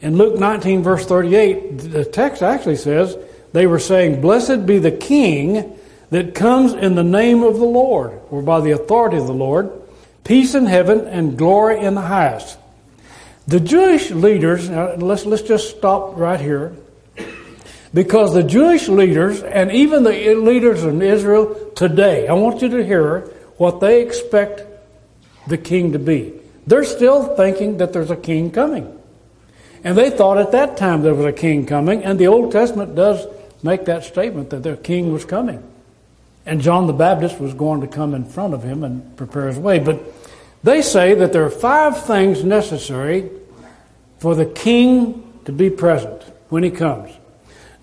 In 0.02 0.18
Luke 0.18 0.40
19, 0.40 0.84
verse 0.84 1.06
38, 1.06 1.78
the 1.78 2.06
text 2.06 2.44
actually 2.44 2.76
says, 2.76 3.18
They 3.54 3.66
were 3.66 3.80
saying, 3.80 4.22
Blessed 4.22 4.66
be 4.66 4.78
the 4.78 4.92
king 4.92 5.78
that 6.10 6.36
comes 6.36 6.74
in 6.74 6.96
the 6.96 7.04
name 7.04 7.44
of 7.44 7.58
the 7.58 7.66
Lord, 7.66 8.20
or 8.30 8.42
by 8.42 8.62
the 8.62 8.72
authority 8.72 9.18
of 9.18 9.28
the 9.28 9.34
Lord, 9.34 9.72
peace 10.24 10.54
in 10.54 10.66
heaven 10.66 11.08
and 11.08 11.38
glory 11.38 11.80
in 11.80 11.96
the 11.96 12.02
highest. 12.02 12.58
The 13.48 13.60
Jewish 13.60 14.12
leaders, 14.12 14.70
let's, 14.70 15.26
let's 15.26 15.44
just 15.44 15.78
stop 15.78 16.18
right 16.18 16.40
here, 16.40 16.76
because 17.94 18.34
the 18.34 18.44
Jewish 18.44 18.88
leaders 18.88 19.42
and 19.42 19.72
even 19.72 20.04
the 20.04 20.36
leaders 20.36 20.84
in 20.84 21.02
Israel 21.02 21.72
today, 21.76 22.28
I 22.28 22.34
want 22.34 22.62
you 22.62 22.70
to 22.70 22.86
hear 22.86 23.22
what 23.58 23.80
they 23.80 24.02
expect 24.02 24.64
the 25.48 25.58
king 25.58 25.92
to 25.92 26.00
be. 26.00 26.34
They're 26.68 26.84
still 26.84 27.36
thinking 27.36 27.78
that 27.78 27.94
there's 27.94 28.12
a 28.12 28.16
king 28.16 28.52
coming. 28.52 28.92
And 29.84 29.98
they 29.98 30.10
thought 30.10 30.38
at 30.40 30.52
that 30.54 30.78
time 30.78 31.04
there 31.04 31.14
was 31.14 31.26
a 31.26 31.32
king 31.32 31.66
coming, 31.66 32.04
and 32.04 32.18
the 32.18 32.28
Old 32.28 32.52
Testament 32.52 32.96
does 32.96 33.28
make 33.62 33.86
that 33.86 34.04
statement 34.04 34.50
that 34.50 34.64
their 34.64 34.76
king 34.76 35.14
was 35.14 35.26
coming. 35.26 35.64
And 36.46 36.62
John 36.62 36.88
the 36.88 36.94
Baptist 36.94 37.40
was 37.40 37.54
going 37.54 37.82
to 37.82 37.88
come 37.88 38.14
in 38.14 38.26
front 38.26 38.54
of 38.54 38.64
him 38.64 38.84
and 38.84 39.16
prepare 39.18 39.48
his 39.48 39.58
way. 39.58 39.80
But 39.80 40.02
they 40.64 40.82
say 40.82 41.14
that 41.16 41.34
there 41.34 41.44
are 41.46 41.52
five 41.52 42.06
things 42.06 42.44
necessary 42.44 43.30
for 44.20 44.36
the 44.36 44.46
king 44.46 45.24
to 45.46 45.52
be 45.52 45.70
present 45.70 46.24
when 46.50 46.64
he 46.64 46.72
comes. 46.72 47.12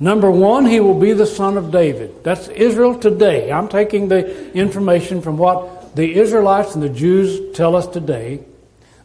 Number 0.00 0.30
one, 0.30 0.66
he 0.66 0.80
will 0.80 0.98
be 0.98 1.12
the 1.12 1.26
son 1.26 1.56
of 1.56 1.70
David. 1.70 2.24
That's 2.24 2.48
Israel 2.48 2.98
today. 2.98 3.52
I'm 3.52 3.68
taking 3.68 4.08
the 4.08 4.52
information 4.52 5.22
from 5.22 5.38
what 5.38 5.81
the 5.94 6.14
Israelites 6.14 6.74
and 6.74 6.82
the 6.82 6.88
Jews 6.88 7.54
tell 7.56 7.76
us 7.76 7.86
today 7.86 8.44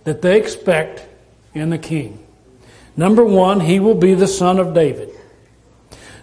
that 0.03 0.21
they 0.21 0.39
expect 0.39 1.05
in 1.53 1.69
the 1.69 1.77
king. 1.77 2.25
Number 2.95 3.23
one, 3.23 3.59
he 3.59 3.79
will 3.79 3.95
be 3.95 4.13
the 4.13 4.27
son 4.27 4.59
of 4.59 4.73
David. 4.73 5.09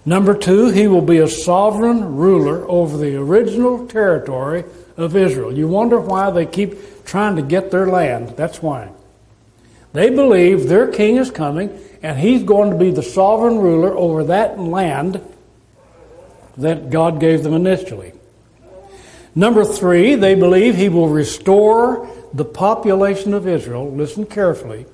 Number 0.07 0.37
two, 0.37 0.71
he 0.71 0.87
will 0.87 1.03
be 1.03 1.19
a 1.19 1.29
sovereign 1.29 2.17
ruler 2.17 2.69
over 2.69 2.97
the 2.97 3.17
original 3.17 3.87
territory 3.87 4.65
of 4.97 5.17
Israel. 5.17 5.57
You 5.57 5.69
wonder 5.69 5.99
why 5.99 6.31
they 6.31 6.47
keep 6.47 7.05
trying 7.05 7.37
to 7.37 7.43
get 7.43 7.71
their 7.71 7.87
land. 7.87 8.31
That's 8.37 8.61
why. 8.61 8.91
They 9.93 10.11
believe 10.11 10.69
their 10.69 10.89
king 10.89 11.17
is 11.17 11.31
coming 11.31 11.79
and 12.03 12.19
he's 12.19 12.43
going 12.43 12.71
to 12.71 12.77
be 12.77 12.91
the 12.91 13.03
sovereign 13.03 13.59
ruler 13.59 13.97
over 13.97 14.25
that 14.25 14.59
land 14.59 15.23
that 16.57 16.91
God 16.91 17.21
gave 17.21 17.43
them 17.43 17.55
initially. 17.55 18.13
Number 19.35 19.65
three, 19.65 20.15
they 20.15 20.35
believe 20.35 20.77
he 20.77 20.89
will 20.89 21.09
restore 21.09 22.09
the 22.33 22.45
population 22.45 23.35
of 23.35 23.49
Israel. 23.49 23.91
Listen 23.91 24.27
carefully. 24.27 24.87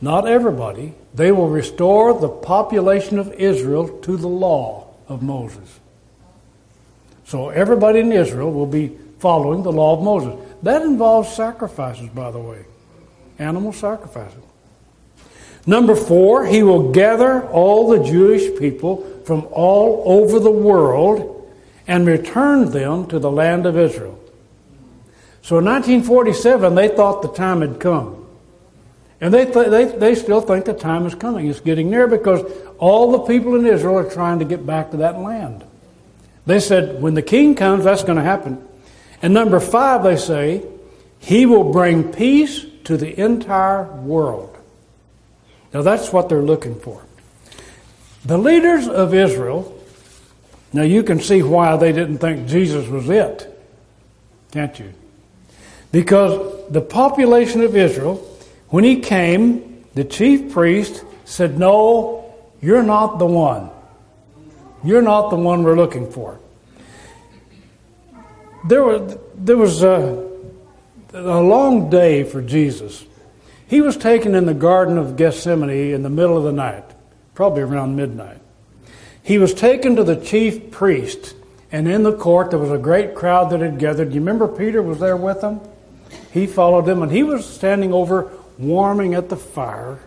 Not 0.00 0.26
everybody. 0.26 0.94
They 1.14 1.30
will 1.30 1.48
restore 1.48 2.18
the 2.18 2.28
population 2.28 3.18
of 3.18 3.32
Israel 3.34 3.88
to 4.00 4.16
the 4.16 4.28
law 4.28 4.88
of 5.08 5.22
Moses. 5.22 5.80
So 7.26 7.48
everybody 7.50 8.00
in 8.00 8.12
Israel 8.12 8.52
will 8.52 8.66
be 8.66 8.96
following 9.18 9.62
the 9.62 9.72
law 9.72 9.96
of 9.96 10.02
Moses. 10.02 10.34
That 10.62 10.82
involves 10.82 11.32
sacrifices, 11.34 12.08
by 12.10 12.30
the 12.30 12.40
way, 12.40 12.64
animal 13.38 13.72
sacrifices. 13.72 14.42
Number 15.66 15.94
four, 15.94 16.44
he 16.44 16.62
will 16.62 16.92
gather 16.92 17.46
all 17.48 17.88
the 17.88 18.04
Jewish 18.04 18.58
people 18.58 19.22
from 19.24 19.46
all 19.50 20.02
over 20.04 20.38
the 20.38 20.50
world 20.50 21.33
and 21.86 22.06
returned 22.06 22.72
them 22.72 23.06
to 23.08 23.18
the 23.18 23.30
land 23.30 23.66
of 23.66 23.76
Israel. 23.76 24.18
So 25.42 25.58
in 25.58 25.64
1947, 25.66 26.74
they 26.74 26.88
thought 26.88 27.22
the 27.22 27.28
time 27.28 27.60
had 27.60 27.78
come. 27.78 28.26
And 29.20 29.32
they, 29.32 29.44
th- 29.44 29.68
they, 29.68 29.84
they 29.84 30.14
still 30.14 30.40
think 30.40 30.64
the 30.64 30.74
time 30.74 31.06
is 31.06 31.14
coming. 31.14 31.46
It's 31.46 31.60
getting 31.60 31.90
near 31.90 32.06
because 32.06 32.50
all 32.78 33.12
the 33.12 33.20
people 33.20 33.54
in 33.54 33.66
Israel 33.66 33.98
are 33.98 34.10
trying 34.10 34.38
to 34.38 34.44
get 34.44 34.66
back 34.66 34.90
to 34.90 34.98
that 34.98 35.18
land. 35.18 35.64
They 36.46 36.60
said, 36.60 37.00
when 37.00 37.14
the 37.14 37.22
king 37.22 37.54
comes, 37.54 37.84
that's 37.84 38.02
going 38.02 38.16
to 38.16 38.22
happen. 38.22 38.66
And 39.22 39.32
number 39.32 39.60
five, 39.60 40.02
they 40.02 40.16
say, 40.16 40.64
he 41.18 41.46
will 41.46 41.72
bring 41.72 42.12
peace 42.12 42.66
to 42.84 42.96
the 42.96 43.18
entire 43.18 43.84
world. 43.84 44.56
Now 45.72 45.82
that's 45.82 46.12
what 46.12 46.28
they're 46.28 46.42
looking 46.42 46.78
for. 46.78 47.02
The 48.24 48.38
leaders 48.38 48.88
of 48.88 49.14
Israel, 49.14 49.78
now 50.74 50.82
you 50.82 51.04
can 51.04 51.20
see 51.20 51.40
why 51.40 51.76
they 51.76 51.92
didn't 51.92 52.18
think 52.18 52.48
Jesus 52.48 52.88
was 52.88 53.08
it, 53.08 53.48
can't 54.50 54.76
you? 54.76 54.92
Because 55.92 56.68
the 56.68 56.80
population 56.80 57.60
of 57.60 57.76
Israel, 57.76 58.16
when 58.70 58.82
he 58.82 58.98
came, 59.00 59.84
the 59.94 60.02
chief 60.02 60.52
priest 60.52 61.04
said, 61.24 61.60
No, 61.60 62.34
you're 62.60 62.82
not 62.82 63.20
the 63.20 63.26
one. 63.26 63.70
You're 64.82 65.00
not 65.00 65.30
the 65.30 65.36
one 65.36 65.62
we're 65.62 65.76
looking 65.76 66.10
for. 66.10 66.40
There 68.66 68.82
was, 68.82 69.16
there 69.36 69.56
was 69.56 69.84
a, 69.84 70.28
a 71.12 71.40
long 71.40 71.88
day 71.88 72.24
for 72.24 72.42
Jesus. 72.42 73.04
He 73.68 73.80
was 73.80 73.96
taken 73.96 74.34
in 74.34 74.46
the 74.46 74.54
Garden 74.54 74.98
of 74.98 75.16
Gethsemane 75.16 75.94
in 75.94 76.02
the 76.02 76.10
middle 76.10 76.36
of 76.36 76.42
the 76.42 76.52
night, 76.52 76.84
probably 77.34 77.62
around 77.62 77.94
midnight. 77.94 78.40
He 79.24 79.38
was 79.38 79.54
taken 79.54 79.96
to 79.96 80.04
the 80.04 80.16
chief 80.16 80.70
priest, 80.70 81.34
and 81.72 81.88
in 81.88 82.02
the 82.02 82.14
court 82.14 82.50
there 82.50 82.58
was 82.58 82.70
a 82.70 82.78
great 82.78 83.14
crowd 83.14 83.50
that 83.50 83.60
had 83.60 83.78
gathered. 83.78 84.12
You 84.12 84.20
remember 84.20 84.46
Peter 84.46 84.82
was 84.82 85.00
there 85.00 85.16
with 85.16 85.40
them? 85.40 85.60
He 86.30 86.46
followed 86.46 86.84
them, 86.84 87.02
and 87.02 87.10
he 87.10 87.22
was 87.22 87.48
standing 87.48 87.90
over 87.90 88.30
warming 88.58 89.14
at 89.14 89.30
the 89.30 89.36
fire, 89.36 89.98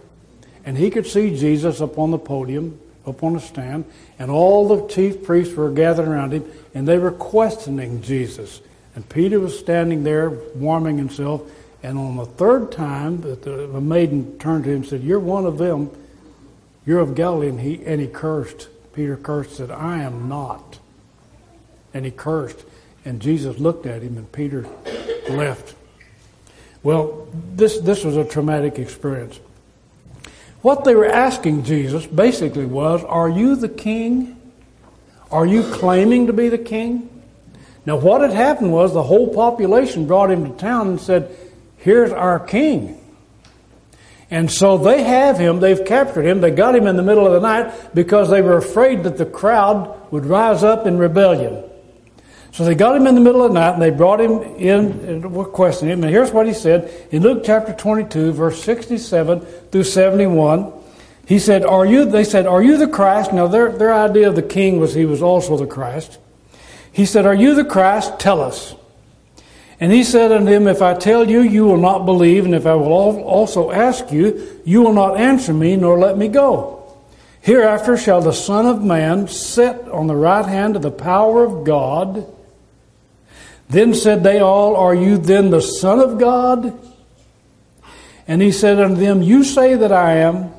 and 0.63 0.77
he 0.77 0.91
could 0.91 1.07
see 1.07 1.35
Jesus 1.35 1.81
up 1.81 1.97
on 1.97 2.11
the 2.11 2.19
podium, 2.19 2.79
up 3.07 3.23
on 3.23 3.33
the 3.33 3.39
stand, 3.39 3.85
and 4.19 4.29
all 4.29 4.67
the 4.67 4.87
chief 4.87 5.23
priests 5.23 5.55
were 5.55 5.71
gathered 5.71 6.07
around 6.07 6.31
him, 6.31 6.45
and 6.75 6.87
they 6.87 6.99
were 6.99 7.11
questioning 7.11 8.03
Jesus. 8.03 8.61
And 8.93 9.09
Peter 9.09 9.39
was 9.39 9.57
standing 9.57 10.03
there 10.03 10.29
warming 10.29 10.99
himself, 10.99 11.41
and 11.81 11.97
on 11.97 12.17
the 12.17 12.25
third 12.25 12.71
time, 12.71 13.21
the 13.21 13.81
maiden 13.81 14.37
turned 14.37 14.65
to 14.65 14.69
him 14.69 14.75
and 14.77 14.85
said, 14.85 15.01
You're 15.01 15.19
one 15.19 15.47
of 15.47 15.57
them. 15.57 15.89
You're 16.85 16.99
of 16.99 17.15
Galilee. 17.15 17.49
And 17.49 17.59
he, 17.59 17.83
and 17.83 17.99
he 17.99 18.07
cursed. 18.07 18.69
Peter 18.97 19.15
cursed, 19.15 19.57
said, 19.57 19.69
I 19.69 19.99
am 19.99 20.27
not. 20.27 20.79
And 21.93 22.03
he 22.03 22.09
cursed. 22.09 22.65
And 23.05 23.21
Jesus 23.21 23.59
looked 23.59 23.85
at 23.85 24.01
him, 24.01 24.17
and 24.17 24.29
Peter 24.31 24.65
left. 25.29 25.75
Well, 26.81 27.27
this, 27.53 27.77
this 27.77 28.03
was 28.03 28.17
a 28.17 28.25
traumatic 28.25 28.79
experience. 28.79 29.39
What 30.63 30.83
they 30.83 30.95
were 30.95 31.05
asking 31.05 31.63
Jesus 31.63 32.07
basically 32.07 32.65
was, 32.65 33.03
Are 33.03 33.29
you 33.29 33.55
the 33.55 33.69
king? 33.69 34.35
Are 35.31 35.45
you 35.45 35.61
claiming 35.61 36.25
to 36.25 36.33
be 36.33 36.49
the 36.49 36.57
king? 36.57 37.07
Now, 37.85 37.97
what 37.97 38.21
had 38.21 38.31
happened 38.31 38.73
was 38.73 38.95
the 38.95 39.03
whole 39.03 39.31
population 39.31 40.07
brought 40.07 40.31
him 40.31 40.51
to 40.51 40.57
town 40.57 40.87
and 40.87 40.99
said, 40.99 41.37
Here's 41.77 42.11
our 42.11 42.39
king. 42.39 42.99
And 44.29 44.51
so 44.51 44.77
they 44.77 45.03
have 45.03 45.37
him, 45.37 45.61
they've 45.61 45.85
captured 45.85 46.23
him, 46.23 46.41
they 46.41 46.51
got 46.51 46.75
him 46.75 46.85
in 46.85 46.97
the 46.97 47.03
middle 47.03 47.25
of 47.25 47.33
the 47.33 47.39
night 47.39 47.95
because 47.95 48.29
they 48.29 48.41
were 48.41 48.57
afraid 48.57 49.03
that 49.03 49.17
the 49.17 49.25
crowd 49.25 50.11
would 50.11 50.25
rise 50.25 50.63
up 50.63 50.85
in 50.85 50.97
rebellion. 50.97 51.63
So 52.51 52.65
they 52.65 52.75
got 52.75 52.95
him 52.95 53.07
in 53.07 53.15
the 53.15 53.21
middle 53.21 53.43
of 53.43 53.53
the 53.53 53.59
night 53.59 53.73
and 53.73 53.81
they 53.81 53.89
brought 53.89 54.19
him 54.19 54.41
in 54.41 54.99
and 55.07 55.31
were 55.31 55.45
questioning 55.45 55.93
him. 55.93 56.03
And 56.03 56.11
here's 56.11 56.31
what 56.31 56.47
he 56.47 56.53
said 56.53 56.91
in 57.11 57.23
Luke 57.23 57.43
chapter 57.45 57.71
22, 57.71 58.33
verse 58.33 58.61
67 58.63 59.41
through 59.41 59.83
71. 59.83 60.73
He 61.27 61.39
said, 61.39 61.63
Are 61.63 61.85
you, 61.85 62.05
they 62.05 62.23
said, 62.23 62.47
Are 62.47 62.63
you 62.63 62.77
the 62.77 62.87
Christ? 62.87 63.31
Now 63.31 63.47
their, 63.47 63.71
their 63.71 63.93
idea 63.93 64.27
of 64.29 64.35
the 64.35 64.41
king 64.41 64.79
was 64.79 64.93
he 64.93 65.05
was 65.05 65.21
also 65.21 65.55
the 65.55 65.67
Christ. 65.67 66.17
He 66.91 67.05
said, 67.05 67.25
Are 67.25 67.35
you 67.35 67.53
the 67.53 67.65
Christ? 67.65 68.17
Tell 68.19 68.41
us. 68.41 68.73
And 69.79 69.91
he 69.91 70.03
said 70.03 70.31
unto 70.31 70.51
him, 70.51 70.67
If 70.67 70.81
I 70.81 70.95
tell 70.95 71.29
you, 71.29 71.41
you 71.41 71.65
will 71.65 71.77
not 71.77 72.05
believe, 72.05 72.45
and 72.45 72.55
if 72.55 72.65
I 72.65 72.73
will 72.73 72.91
also 72.91 73.71
ask 73.71 74.11
you, 74.11 74.61
you 74.65 74.81
will 74.81 74.93
not 74.93 75.17
answer 75.17 75.53
me, 75.53 75.75
nor 75.75 75.99
let 75.99 76.17
me 76.17 76.27
go. 76.27 76.95
Hereafter 77.41 77.95
shall 77.95 78.21
the 78.21 78.33
Son 78.33 78.65
of 78.65 78.83
Man 78.83 79.27
sit 79.27 79.87
on 79.89 80.07
the 80.07 80.15
right 80.15 80.45
hand 80.45 80.75
of 80.75 80.81
the 80.81 80.91
power 80.91 81.43
of 81.43 81.63
God. 81.63 82.25
Then 83.69 83.93
said 83.93 84.23
they 84.23 84.39
all, 84.39 84.75
Are 84.75 84.95
you 84.95 85.17
then 85.17 85.51
the 85.51 85.61
Son 85.61 85.99
of 85.99 86.17
God? 86.17 86.77
And 88.27 88.41
he 88.41 88.51
said 88.51 88.79
unto 88.79 88.95
them, 88.95 89.21
You 89.21 89.43
say 89.43 89.75
that 89.75 89.91
I 89.91 90.17
am. 90.17 90.51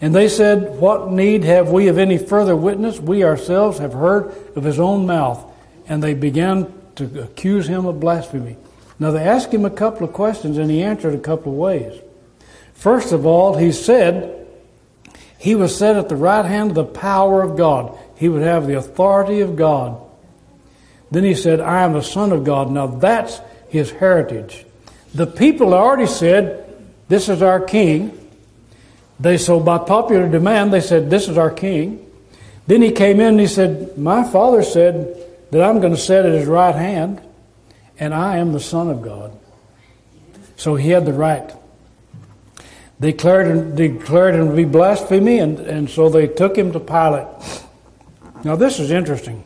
And 0.00 0.14
they 0.14 0.28
said, 0.28 0.80
What 0.80 1.10
need 1.10 1.44
have 1.44 1.70
we 1.70 1.88
of 1.88 1.98
any 1.98 2.18
further 2.18 2.56
witness? 2.56 2.98
We 2.98 3.24
ourselves 3.24 3.78
have 3.78 3.92
heard 3.92 4.34
of 4.56 4.64
his 4.64 4.80
own 4.80 5.06
mouth. 5.06 5.44
And 5.86 6.02
they 6.02 6.14
began 6.14 6.72
to 6.98 7.22
accuse 7.22 7.66
him 7.66 7.86
of 7.86 8.00
blasphemy. 8.00 8.56
Now, 8.98 9.10
they 9.10 9.22
asked 9.22 9.52
him 9.52 9.64
a 9.64 9.70
couple 9.70 10.06
of 10.06 10.12
questions, 10.12 10.58
and 10.58 10.70
he 10.70 10.82
answered 10.82 11.14
a 11.14 11.18
couple 11.18 11.52
of 11.52 11.58
ways. 11.58 12.00
First 12.74 13.12
of 13.12 13.26
all, 13.26 13.56
he 13.56 13.72
said 13.72 14.46
he 15.38 15.54
was 15.54 15.76
set 15.76 15.96
at 15.96 16.08
the 16.08 16.16
right 16.16 16.44
hand 16.44 16.70
of 16.70 16.74
the 16.74 16.84
power 16.84 17.42
of 17.42 17.56
God. 17.56 17.98
He 18.16 18.28
would 18.28 18.42
have 18.42 18.66
the 18.66 18.76
authority 18.76 19.40
of 19.40 19.56
God. 19.56 20.00
Then 21.10 21.24
he 21.24 21.34
said, 21.34 21.60
I 21.60 21.82
am 21.82 21.92
the 21.92 22.02
Son 22.02 22.32
of 22.32 22.44
God. 22.44 22.70
Now, 22.70 22.86
that's 22.86 23.40
his 23.68 23.90
heritage. 23.90 24.66
The 25.14 25.26
people 25.26 25.74
already 25.74 26.06
said, 26.06 26.66
This 27.08 27.28
is 27.28 27.40
our 27.40 27.60
king. 27.60 28.14
They 29.20 29.38
so 29.38 29.58
by 29.58 29.78
popular 29.78 30.28
demand 30.28 30.72
they 30.72 30.80
said, 30.80 31.10
This 31.10 31.28
is 31.28 31.38
our 31.38 31.50
king. 31.50 32.04
Then 32.66 32.82
he 32.82 32.92
came 32.92 33.20
in 33.20 33.28
and 33.28 33.40
he 33.40 33.46
said, 33.46 33.96
My 33.96 34.24
father 34.24 34.62
said, 34.62 35.16
that 35.50 35.62
I'm 35.62 35.80
going 35.80 35.94
to 35.94 36.00
sit 36.00 36.24
at 36.24 36.32
his 36.32 36.46
right 36.46 36.74
hand, 36.74 37.20
and 37.98 38.14
I 38.14 38.36
am 38.38 38.52
the 38.52 38.60
Son 38.60 38.90
of 38.90 39.02
God. 39.02 39.38
So 40.56 40.74
he 40.74 40.90
had 40.90 41.06
the 41.06 41.12
right. 41.12 41.52
They 43.00 43.12
declared, 43.12 43.76
declared 43.76 44.34
him 44.34 44.48
to 44.48 44.54
be 44.54 44.64
blasphemy, 44.64 45.38
and, 45.38 45.60
and 45.60 45.88
so 45.88 46.08
they 46.08 46.26
took 46.26 46.56
him 46.56 46.72
to 46.72 46.80
Pilate. 46.80 47.26
Now, 48.44 48.56
this 48.56 48.78
is 48.78 48.90
interesting 48.90 49.44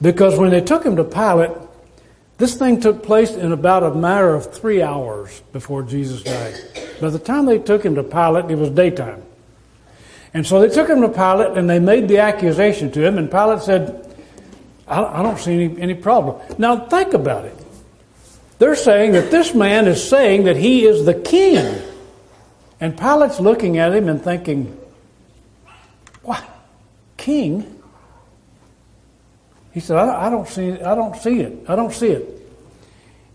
because 0.00 0.38
when 0.38 0.50
they 0.50 0.60
took 0.60 0.84
him 0.84 0.96
to 0.96 1.04
Pilate, 1.04 1.50
this 2.38 2.56
thing 2.56 2.80
took 2.80 3.02
place 3.02 3.32
in 3.32 3.50
about 3.50 3.82
a 3.82 3.94
matter 3.94 4.34
of 4.34 4.54
three 4.54 4.80
hours 4.80 5.42
before 5.52 5.82
Jesus 5.82 6.22
died. 6.22 6.54
By 7.00 7.10
the 7.10 7.18
time 7.18 7.46
they 7.46 7.58
took 7.58 7.84
him 7.84 7.96
to 7.96 8.04
Pilate, 8.04 8.50
it 8.50 8.56
was 8.56 8.70
daytime. 8.70 9.22
And 10.32 10.46
so 10.46 10.60
they 10.60 10.72
took 10.72 10.88
him 10.88 11.00
to 11.00 11.08
Pilate 11.08 11.58
and 11.58 11.68
they 11.68 11.80
made 11.80 12.06
the 12.06 12.18
accusation 12.18 12.92
to 12.92 13.04
him, 13.04 13.18
and 13.18 13.28
Pilate 13.28 13.62
said, 13.62 14.07
I, 14.88 15.22
don't 15.22 15.38
see 15.38 15.52
any, 15.52 15.80
any 15.80 15.94
problem. 15.94 16.40
Now, 16.58 16.86
think 16.86 17.14
about 17.14 17.44
it. 17.44 17.56
They're 18.58 18.76
saying 18.76 19.12
that 19.12 19.30
this 19.30 19.54
man 19.54 19.86
is 19.86 20.06
saying 20.06 20.44
that 20.44 20.56
he 20.56 20.84
is 20.84 21.04
the 21.04 21.14
king. 21.14 21.80
And 22.80 22.96
Pilate's 22.96 23.40
looking 23.40 23.78
at 23.78 23.94
him 23.94 24.08
and 24.08 24.22
thinking, 24.22 24.76
what? 26.22 26.44
king? 27.16 27.82
He 29.72 29.80
said, 29.80 29.96
I, 29.98 30.26
I 30.26 30.30
don't 30.30 30.48
see 30.48 30.72
I 30.72 30.94
don't 30.94 31.14
see 31.16 31.40
it. 31.40 31.64
I 31.68 31.76
don't 31.76 31.92
see 31.92 32.08
it. 32.08 32.26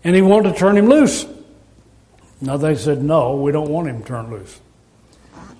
And 0.02 0.16
he 0.16 0.22
wanted 0.22 0.52
to 0.52 0.58
turn 0.58 0.76
him 0.76 0.88
loose. 0.88 1.26
Now 2.40 2.56
they 2.56 2.74
said, 2.74 3.02
no, 3.02 3.36
we 3.36 3.52
don't 3.52 3.70
want 3.70 3.88
him 3.88 4.02
turned 4.02 4.30
loose. 4.30 4.60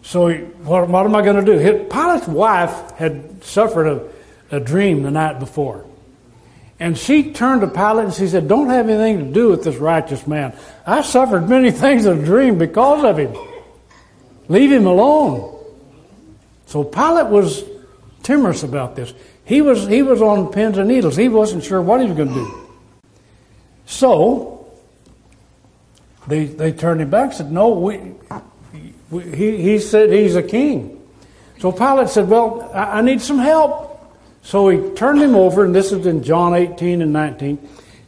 So 0.03 0.29
he, 0.29 0.39
what, 0.39 0.89
what, 0.89 1.07
am 1.07 1.15
I 1.15 1.23
going 1.23 1.43
to 1.43 1.53
do? 1.53 1.59
His, 1.59 1.89
Pilate's 1.89 2.29
wife 2.29 2.91
had 2.93 3.43
suffered 3.43 3.87
a, 3.87 4.09
a 4.55 4.61
dream 4.61 5.03
the 5.03 5.11
night 5.11 5.39
before. 5.39 5.85
And 6.81 6.99
she 6.99 7.33
turned 7.33 7.61
to 7.61 7.69
Pilate 7.69 8.07
and 8.07 8.15
she 8.15 8.27
said, 8.29 8.49
Don't 8.49 8.69
have 8.69 8.89
anything 8.89 9.27
to 9.27 9.33
do 9.33 9.49
with 9.49 9.65
this 9.65 9.77
righteous 9.77 10.27
man. 10.27 10.57
I 10.87 11.03
suffered 11.03 11.49
many 11.49 11.71
things 11.83 12.07
in 12.07 12.21
a 12.21 12.25
dream 12.25 12.59
because 12.59 13.05
of 13.05 13.19
him. 13.19 13.37
Leave 14.49 14.73
him 14.73 14.87
alone. 14.87 15.51
So 16.67 16.85
Pilate 16.85 17.27
was 17.27 17.65
timorous 18.23 18.63
about 18.63 18.97
this. 18.97 19.13
He 19.45 19.61
was, 19.61 19.87
he 19.87 20.03
was 20.03 20.23
on 20.23 20.53
pins 20.53 20.79
and 20.79 20.89
needles. 20.89 21.17
He 21.17 21.29
wasn't 21.29 21.65
sure 21.65 21.81
what 21.81 22.01
he 22.01 22.07
was 22.07 22.17
going 22.17 22.29
to 22.29 22.35
do. 22.35 22.69
So, 23.87 24.73
they, 26.27 26.47
they 26.47 26.73
turned 26.73 27.03
him 27.03 27.11
back 27.11 27.27
and 27.27 27.35
said, 27.35 27.53
No, 27.53 27.69
we, 27.69 28.15
we, 29.11 29.37
he, 29.37 29.63
he 29.63 29.79
said 29.79 30.11
he's 30.11 30.37
a 30.37 30.43
king. 30.43 31.03
So 31.61 31.71
Pilate 31.71 32.09
said, 32.09 32.29
Well, 32.29 32.71
I, 32.75 32.99
I 32.99 33.01
need 33.03 33.21
some 33.21 33.39
help. 33.39 33.84
So 34.45 34.69
he 34.69 34.91
turned 34.91 35.23
him 35.23 35.35
over, 35.35 35.65
and 35.65 35.75
this 35.75 35.91
is 35.91 36.07
in 36.07 36.23
John 36.23 36.55
18 36.55 37.01
and 37.01 37.13
19, 37.13 37.59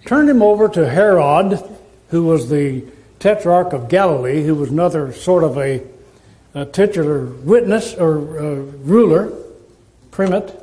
turned 0.04 0.28
him 0.28 0.42
over 0.42 0.68
to 0.68 0.88
Herod, 0.88 1.58
who 2.10 2.24
was 2.26 2.50
the 2.50 2.84
tetrarch 3.18 3.72
of 3.72 3.88
Galilee, 3.88 4.44
who 4.44 4.54
was 4.54 4.70
another 4.70 5.14
sort 5.14 5.42
of 5.42 5.56
a, 5.56 5.82
a 6.54 6.66
titular 6.66 7.24
witness 7.24 7.94
or 7.94 8.38
uh, 8.38 8.54
ruler, 8.84 9.32
primate. 10.10 10.54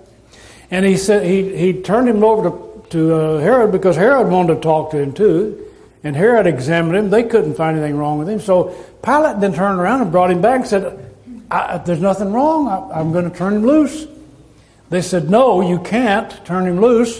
And 0.70 0.86
he 0.86 0.96
said 0.96 1.26
he, 1.26 1.58
he 1.58 1.82
turned 1.82 2.08
him 2.08 2.24
over 2.24 2.52
to, 2.52 2.86
to 2.92 3.16
uh, 3.16 3.40
Herod 3.40 3.72
because 3.72 3.96
Herod 3.96 4.28
wanted 4.28 4.56
to 4.56 4.62
talk 4.62 4.92
to 4.92 4.98
him 4.98 5.12
too. 5.12 5.60
And 6.04 6.16
Herod 6.16 6.46
examined 6.46 6.96
him. 6.96 7.10
They 7.10 7.24
couldn't 7.24 7.56
find 7.56 7.78
anything 7.78 7.98
wrong 7.98 8.20
with 8.20 8.30
him. 8.30 8.40
So 8.40 8.76
Pilate 9.04 9.40
then 9.40 9.54
turned 9.54 9.80
around 9.80 10.02
and 10.02 10.12
brought 10.12 10.30
him 10.30 10.42
back 10.42 10.62
and 10.62 10.68
said, 10.68 11.86
There's 11.86 12.02
nothing 12.02 12.32
wrong. 12.32 12.68
I, 12.68 13.00
I'm 13.00 13.12
going 13.12 13.30
to 13.30 13.36
turn 13.36 13.56
him 13.56 13.66
loose. 13.66 14.06
They 14.94 15.02
said, 15.02 15.28
No, 15.28 15.62
you 15.62 15.80
can't 15.80 16.46
turn 16.46 16.68
him 16.68 16.80
loose. 16.80 17.20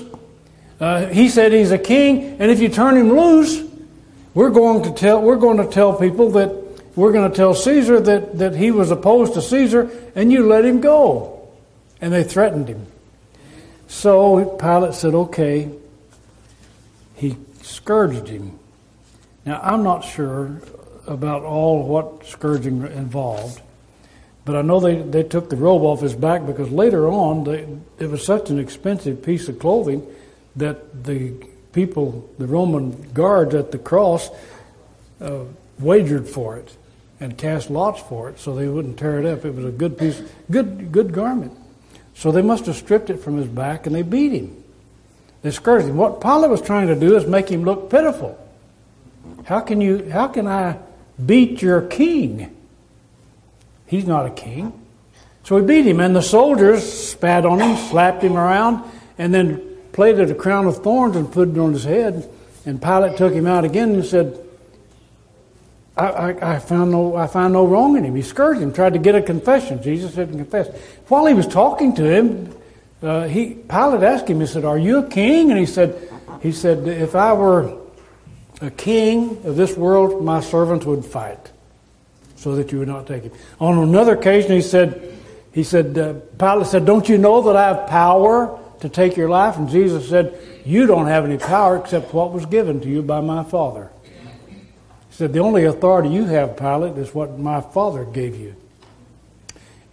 Uh, 0.80 1.08
he 1.08 1.28
said 1.28 1.52
he's 1.52 1.72
a 1.72 1.80
king, 1.80 2.38
and 2.40 2.52
if 2.52 2.60
you 2.60 2.70
turn 2.70 2.96
him 2.96 3.10
loose, 3.10 3.64
we're 4.36 4.52
going 4.52 4.84
to 4.84 4.92
tell 4.92 5.20
we're 5.20 5.38
going 5.38 5.58
to 5.58 5.66
tell 5.66 5.92
people 5.96 6.30
that 6.34 6.50
we're 6.96 7.12
going 7.12 7.32
to 7.32 7.36
tell 7.36 7.56
Caesar 7.56 8.00
that, 8.00 8.38
that 8.38 8.56
he 8.56 8.70
was 8.70 8.92
opposed 8.92 9.34
to 9.34 9.42
Caesar, 9.42 9.90
and 10.14 10.32
you 10.32 10.46
let 10.46 10.64
him 10.64 10.82
go. 10.82 11.50
And 12.00 12.14
they 12.14 12.24
threatened 12.24 12.68
him. 12.68 12.86
So 13.88 14.56
Pilate 14.62 14.94
said, 14.94 15.16
Okay. 15.16 15.72
He 17.16 17.38
scourged 17.64 18.28
him. 18.28 18.60
Now 19.48 19.60
I'm 19.64 19.82
not 19.82 20.02
sure 20.02 20.62
about 21.08 21.42
all 21.42 21.88
what 21.88 22.28
scourging 22.28 22.84
involved. 22.84 23.64
But 24.46 24.58
I 24.58 24.62
know 24.62 24.80
they, 24.80 24.96
they 24.96 25.24
took 25.24 25.50
the 25.50 25.56
robe 25.56 25.84
off 25.84 26.02
his 26.02 26.16
back 26.16 26.46
because 26.46 26.70
later 26.70 27.08
on 27.08 27.46
they, 27.46 27.68
it 27.98 28.10
was 28.10 28.26
such 28.26 28.50
an 28.50 28.60
expensive 28.60 29.24
piece 29.24 29.48
of 29.48 29.60
clothing 29.60 30.06
that 30.58 31.04
the 31.04 31.34
people, 31.72 32.30
the 32.38 32.48
Roman 32.48 33.12
guards 33.14 33.56
at 33.56 33.72
the 33.72 33.78
cross, 33.78 34.30
uh, 35.22 35.44
wagered 35.80 36.28
for 36.28 36.58
it 36.58 36.76
and 37.20 37.38
cast 37.38 37.70
lots 37.70 38.02
for 38.02 38.30
it 38.30 38.40
so 38.40 38.54
they 38.54 38.68
wouldn't 38.68 39.00
tear 39.00 39.20
it 39.20 39.26
up. 39.26 39.46
It 39.46 39.56
was 39.56 39.66
a 39.66 39.72
good 39.72 39.98
piece, 39.98 40.22
good 40.52 40.92
good 40.92 41.14
garment. 41.14 41.58
So 42.16 42.32
they 42.32 42.42
must 42.42 42.66
have 42.66 42.76
stripped 42.76 43.10
it 43.10 43.18
from 43.18 43.38
his 43.38 43.48
back 43.48 43.88
and 43.88 43.96
they 43.96 44.02
beat 44.02 44.34
him. 44.34 44.64
They 45.42 45.52
scourged 45.52 45.88
him. 45.88 45.98
What 45.98 46.22
Pilate 46.22 46.50
was 46.50 46.62
trying 46.62 46.88
to 46.88 46.96
do 46.96 47.16
is 47.16 47.26
make 47.26 47.50
him 47.50 47.64
look 47.64 47.90
pitiful. 47.90 48.38
How 49.46 49.62
can 49.62 49.82
you? 49.82 50.10
How 50.10 50.28
can 50.28 50.48
I 50.48 50.78
beat 51.26 51.62
your 51.62 51.82
king? 51.82 52.53
He's 53.94 54.08
not 54.08 54.26
a 54.26 54.32
king. 54.32 54.74
So 55.44 55.56
he 55.56 55.64
beat 55.64 55.86
him, 55.86 56.00
and 56.00 56.16
the 56.16 56.22
soldiers 56.24 56.82
spat 56.82 57.46
on 57.46 57.60
him, 57.60 57.78
slapped 57.78 58.24
him 58.24 58.36
around, 58.36 58.84
and 59.20 59.32
then 59.32 59.62
plaited 59.92 60.32
a 60.32 60.34
crown 60.34 60.66
of 60.66 60.82
thorns 60.82 61.16
and 61.16 61.32
put 61.32 61.50
it 61.50 61.58
on 61.60 61.74
his 61.74 61.84
head. 61.84 62.28
And 62.66 62.82
Pilate 62.82 63.18
took 63.18 63.34
him 63.34 63.46
out 63.46 63.66
again 63.66 63.92
and 63.92 64.04
said, 64.04 64.44
I, 65.96 66.06
I, 66.08 66.56
I, 66.56 66.60
found 66.60 66.90
no, 66.90 67.16
I 67.16 67.28
find 67.28 67.54
no 67.54 67.68
wrong 67.68 67.96
in 67.96 68.04
him. 68.04 68.16
He 68.16 68.24
scourged 68.24 68.62
him, 68.62 68.74
tried 68.74 68.94
to 68.94 69.00
get 69.00 69.14
a 69.14 69.22
confession. 69.22 69.84
Jesus 69.84 70.16
didn't 70.16 70.40
confess. 70.40 70.76
While 71.08 71.28
he 71.28 71.36
was 71.36 71.46
talking 71.46 71.94
to 71.94 72.04
him, 72.04 72.52
uh, 73.04 73.28
he, 73.28 73.54
Pilate 73.54 74.02
asked 74.02 74.28
him, 74.28 74.40
he 74.40 74.48
said, 74.48 74.66
Are 74.66 74.80
you 74.80 75.06
a 75.06 75.08
king? 75.08 75.52
And 75.52 75.60
he 75.60 75.68
said, 75.68 76.12
he 76.42 76.52
said, 76.52 76.88
If 76.88 77.14
I 77.14 77.34
were 77.34 77.78
a 78.60 78.72
king 78.72 79.46
of 79.46 79.56
this 79.56 79.78
world, 79.78 80.26
my 80.26 80.40
servants 80.40 80.84
would 80.84 81.06
fight 81.06 81.53
so 82.44 82.56
that 82.56 82.74
you 82.74 82.80
would 82.80 82.90
not 82.90 83.08
take 83.08 83.24
him. 83.24 83.32
On 83.62 83.78
another 83.78 84.16
occasion, 84.16 84.52
he 84.52 84.62
said, 84.62 85.18
he 85.54 85.64
said, 85.64 85.98
uh, 85.98 86.14
Pilate 86.38 86.68
said, 86.68 86.86
Don't 86.86 87.08
you 87.08 87.18
know 87.18 87.42
that 87.44 87.56
I 87.56 87.68
have 87.70 87.88
power 87.88 88.60
to 88.82 88.90
take 88.90 89.16
your 89.16 89.30
life? 89.30 89.56
And 89.56 89.70
Jesus 89.70 90.10
said, 90.10 90.38
You 90.66 90.86
don't 90.86 91.08
have 91.08 91.24
any 91.24 91.38
power 91.38 91.78
except 91.78 92.14
what 92.14 92.34
was 92.34 92.46
given 92.46 92.82
to 92.82 92.90
you 92.90 93.02
by 93.02 93.22
my 93.22 93.46
Father. 93.46 93.90
He 94.50 95.16
said, 95.16 95.32
The 95.32 95.40
only 95.40 95.64
authority 95.64 96.10
you 96.10 96.26
have, 96.26 96.58
Pilate, 96.58 96.98
is 96.98 97.16
what 97.16 97.40
my 97.40 97.62
Father 97.62 98.04
gave 98.04 98.36
you. 98.36 98.56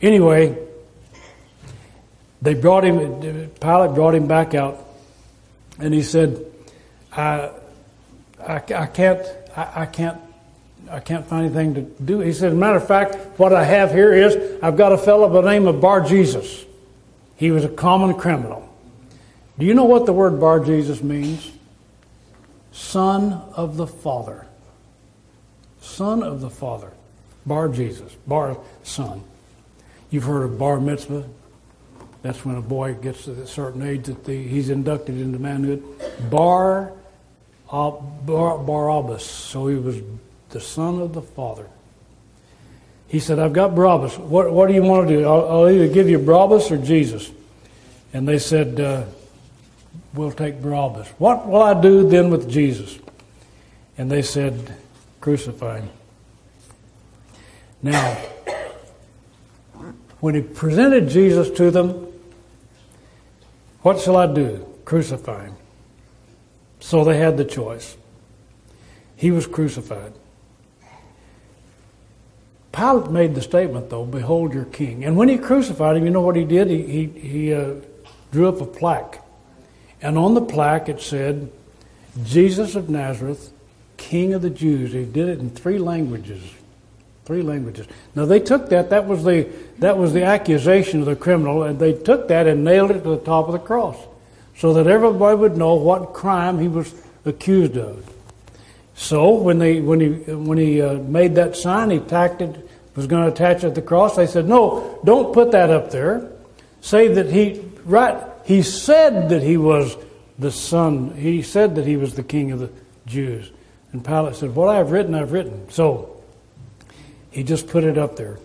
Anyway, 0.03 0.59
they 2.43 2.55
brought 2.55 2.85
him, 2.85 2.99
Pilate 3.61 3.95
brought 3.95 4.15
him 4.17 4.27
back 4.27 4.55
out, 4.55 4.85
and 5.79 5.95
he 5.95 6.03
said, 6.03 6.45
I, 7.13 7.51
I, 8.43 8.57
I 8.75 8.87
can't, 8.87 9.25
I, 9.55 9.83
I 9.83 9.87
can't 9.87 10.19
I 10.89 11.01
can't 11.01 11.27
find 11.27 11.45
anything 11.45 11.75
to 11.75 11.83
do. 12.03 12.21
He 12.21 12.33
said, 12.33 12.55
matter 12.55 12.77
of 12.77 12.87
fact, 12.87 13.17
what 13.39 13.53
I 13.53 13.65
have 13.65 13.93
here 13.93 14.13
is 14.13 14.61
I've 14.63 14.77
got 14.77 14.93
a 14.93 14.99
fellow 14.99 15.29
by 15.29 15.41
the 15.41 15.51
name 15.51 15.67
of 15.67 15.81
Bar 15.81 16.03
Jesus. 16.03 16.65
He 17.37 17.51
was 17.51 17.65
a 17.65 17.69
common 17.69 18.15
criminal. 18.15 18.69
Do 19.59 19.67
you 19.67 19.75
know 19.75 19.85
what 19.85 20.07
the 20.07 20.13
word 20.13 20.41
Bar 20.41 20.61
Jesus 20.61 21.03
means? 21.03 21.51
Son 22.73 23.33
of 23.55 23.77
the 23.77 23.87
Father. 23.87 24.47
Son 25.81 26.23
of 26.23 26.41
the 26.41 26.51
Father. 26.51 26.93
Bar 27.47 27.69
Jesus. 27.69 28.15
Bar 28.27 28.59
Son. 28.83 29.23
You've 30.11 30.25
heard 30.25 30.43
of 30.45 30.59
bar 30.59 30.81
mitzvah. 30.81 31.25
That's 32.23 32.45
when 32.45 32.57
a 32.57 32.63
boy 32.63 32.95
gets 32.95 33.25
to 33.25 33.33
a 33.33 33.47
certain 33.47 33.83
age 33.83 34.05
that 34.05 34.25
the, 34.25 34.47
he's 34.47 34.69
inducted 34.69 35.19
into 35.19 35.39
manhood. 35.39 35.83
Bar, 36.29 36.93
uh, 37.71 37.91
bar 37.91 38.59
Barabbas. 38.59 39.25
So 39.25 39.69
he 39.69 39.77
was 39.77 39.97
the 40.51 40.61
Son 40.61 41.01
of 41.01 41.15
the 41.15 41.23
Father. 41.23 41.67
He 43.09 43.19
said, 43.19 43.39
I've 43.39 43.53
got 43.53 43.75
Barabbas. 43.75 44.19
What, 44.19 44.53
what 44.53 44.69
do 44.69 44.75
you 44.75 44.83
want 44.83 45.09
to 45.09 45.17
do? 45.17 45.25
I'll, 45.25 45.49
I'll 45.49 45.69
either 45.69 45.89
give 45.89 46.09
you 46.09 46.19
Barabbas 46.19 46.71
or 46.71 46.77
Jesus. 46.77 47.31
And 48.13 48.27
they 48.27 48.39
said, 48.39 48.79
uh, 48.79 49.05
We'll 50.15 50.33
take 50.33 50.61
Barabbas. 50.61 51.09
What 51.19 51.47
will 51.47 51.63
I 51.63 51.81
do 51.81 52.09
then 52.09 52.31
with 52.31 52.51
Jesus? 52.51 52.99
And 53.97 54.11
they 54.11 54.23
said, 54.23 54.77
Crucify 55.21 55.81
him. 55.81 55.91
Now, 57.83 58.15
when 60.21 60.35
he 60.35 60.43
presented 60.43 61.09
Jesus 61.09 61.51
to 61.51 61.71
them, 61.71 62.07
what 63.83 64.01
shall 64.01 64.17
I 64.17 64.27
do? 64.27 64.67
Crucify 64.85 65.47
him. 65.47 65.55
So 66.81 67.05
they 67.05 67.17
had 67.17 67.37
the 67.37 67.45
choice. 67.45 67.97
He 69.17 69.31
was 69.31 69.47
crucified. 69.47 70.13
Pilate 72.73 73.11
made 73.11 73.35
the 73.35 73.43
statement, 73.43 73.91
though, 73.91 74.05
Behold 74.05 74.55
your 74.55 74.65
king. 74.67 75.05
And 75.05 75.17
when 75.17 75.29
he 75.29 75.39
crucified 75.39 75.97
him, 75.97 76.05
you 76.05 76.11
know 76.11 76.21
what 76.21 76.37
he 76.37 76.45
did? 76.45 76.69
He, 76.69 76.83
he, 76.83 77.07
he 77.07 77.55
uh, 77.55 77.75
drew 78.33 78.49
up 78.49 78.61
a 78.61 78.67
plaque. 78.67 79.25
And 80.03 80.17
on 80.17 80.35
the 80.35 80.41
plaque 80.41 80.89
it 80.89 81.01
said, 81.01 81.51
Jesus 82.25 82.75
of 82.75 82.89
Nazareth, 82.89 83.53
King 84.01 84.33
of 84.33 84.43
the 84.43 84.51
Jews. 84.51 84.93
He 84.93 85.05
did 85.05 85.29
it 85.29 85.41
in 85.41 85.51
three 85.51 85.79
languages. 85.79 86.43
Three 87.27 87.43
languages. 87.43 87.87
Now 88.15 88.25
they 88.25 88.41
took 88.41 88.71
that, 88.71 88.91
that 88.91 89.07
was 89.07 89.23
the 89.25 89.47
that 89.79 89.97
was 89.97 90.13
the 90.13 90.25
accusation 90.25 91.01
of 91.01 91.07
the 91.07 91.15
criminal, 91.15 91.63
and 91.63 91.79
they 91.79 91.93
took 91.93 92.29
that 92.29 92.47
and 92.47 92.65
nailed 92.65 92.91
it 92.91 93.03
to 93.03 93.11
the 93.11 93.19
top 93.19 93.47
of 93.47 93.53
the 93.53 93.59
cross. 93.59 93.97
So 94.57 94.73
that 94.75 94.87
everybody 94.87 95.37
would 95.37 95.57
know 95.57 95.75
what 95.75 96.13
crime 96.13 96.59
he 96.59 96.67
was 96.67 96.93
accused 97.25 97.77
of. 97.77 98.10
So 99.01 99.31
when 99.31 99.59
they 99.59 99.81
when 99.81 99.99
he 99.99 100.09
when 100.35 100.59
he 100.59 100.83
uh, 100.83 100.93
made 100.99 101.37
that 101.37 101.57
sign, 101.57 101.89
he 101.89 102.01
tacked 102.01 102.43
it 102.43 102.69
was 102.95 103.07
going 103.07 103.25
to 103.25 103.33
attach 103.33 103.65
it 103.65 103.69
to 103.69 103.71
the 103.71 103.81
cross. 103.81 104.15
They 104.15 104.27
said, 104.27 104.47
"No, 104.47 105.01
don't 105.05 105.33
put 105.33 105.53
that 105.53 105.71
up 105.71 105.91
there. 105.91 106.31
Say 106.83 107.09
that 107.09 107.31
he 107.31 107.63
right. 107.87 108.23
He 108.45 108.61
said 108.61 109.31
that 109.31 109.43
he 109.43 109.57
was 109.57 109.97
the 110.39 110.53
son. 110.53 111.15
He 111.15 111.41
said 111.41 111.77
that 111.77 111.87
he 111.87 111.97
was 111.97 112.15
the 112.15 112.23
king 112.23 112.53
of 112.53 112.59
the 112.59 112.71
Jews." 113.07 113.51
And 113.93 114.05
Pilate 114.05 114.37
said, 114.37 114.55
"What 114.55 114.69
I 114.69 114.77
have 114.77 114.91
written, 114.91 115.15
I've 115.15 115.33
written." 115.33 115.71
So 115.71 116.23
he 117.31 117.43
just 117.43 117.69
put 117.69 117.85
it 117.85 117.97
up 117.97 118.17
there. 118.17 118.39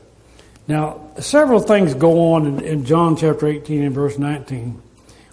Now, 0.70 1.02
several 1.20 1.60
things 1.60 1.94
go 1.94 2.32
on 2.32 2.48
in, 2.48 2.60
in 2.62 2.86
John 2.86 3.18
chapter 3.18 3.46
18 3.46 3.84
and 3.84 3.94
verse 3.94 4.18
19. 4.18 4.82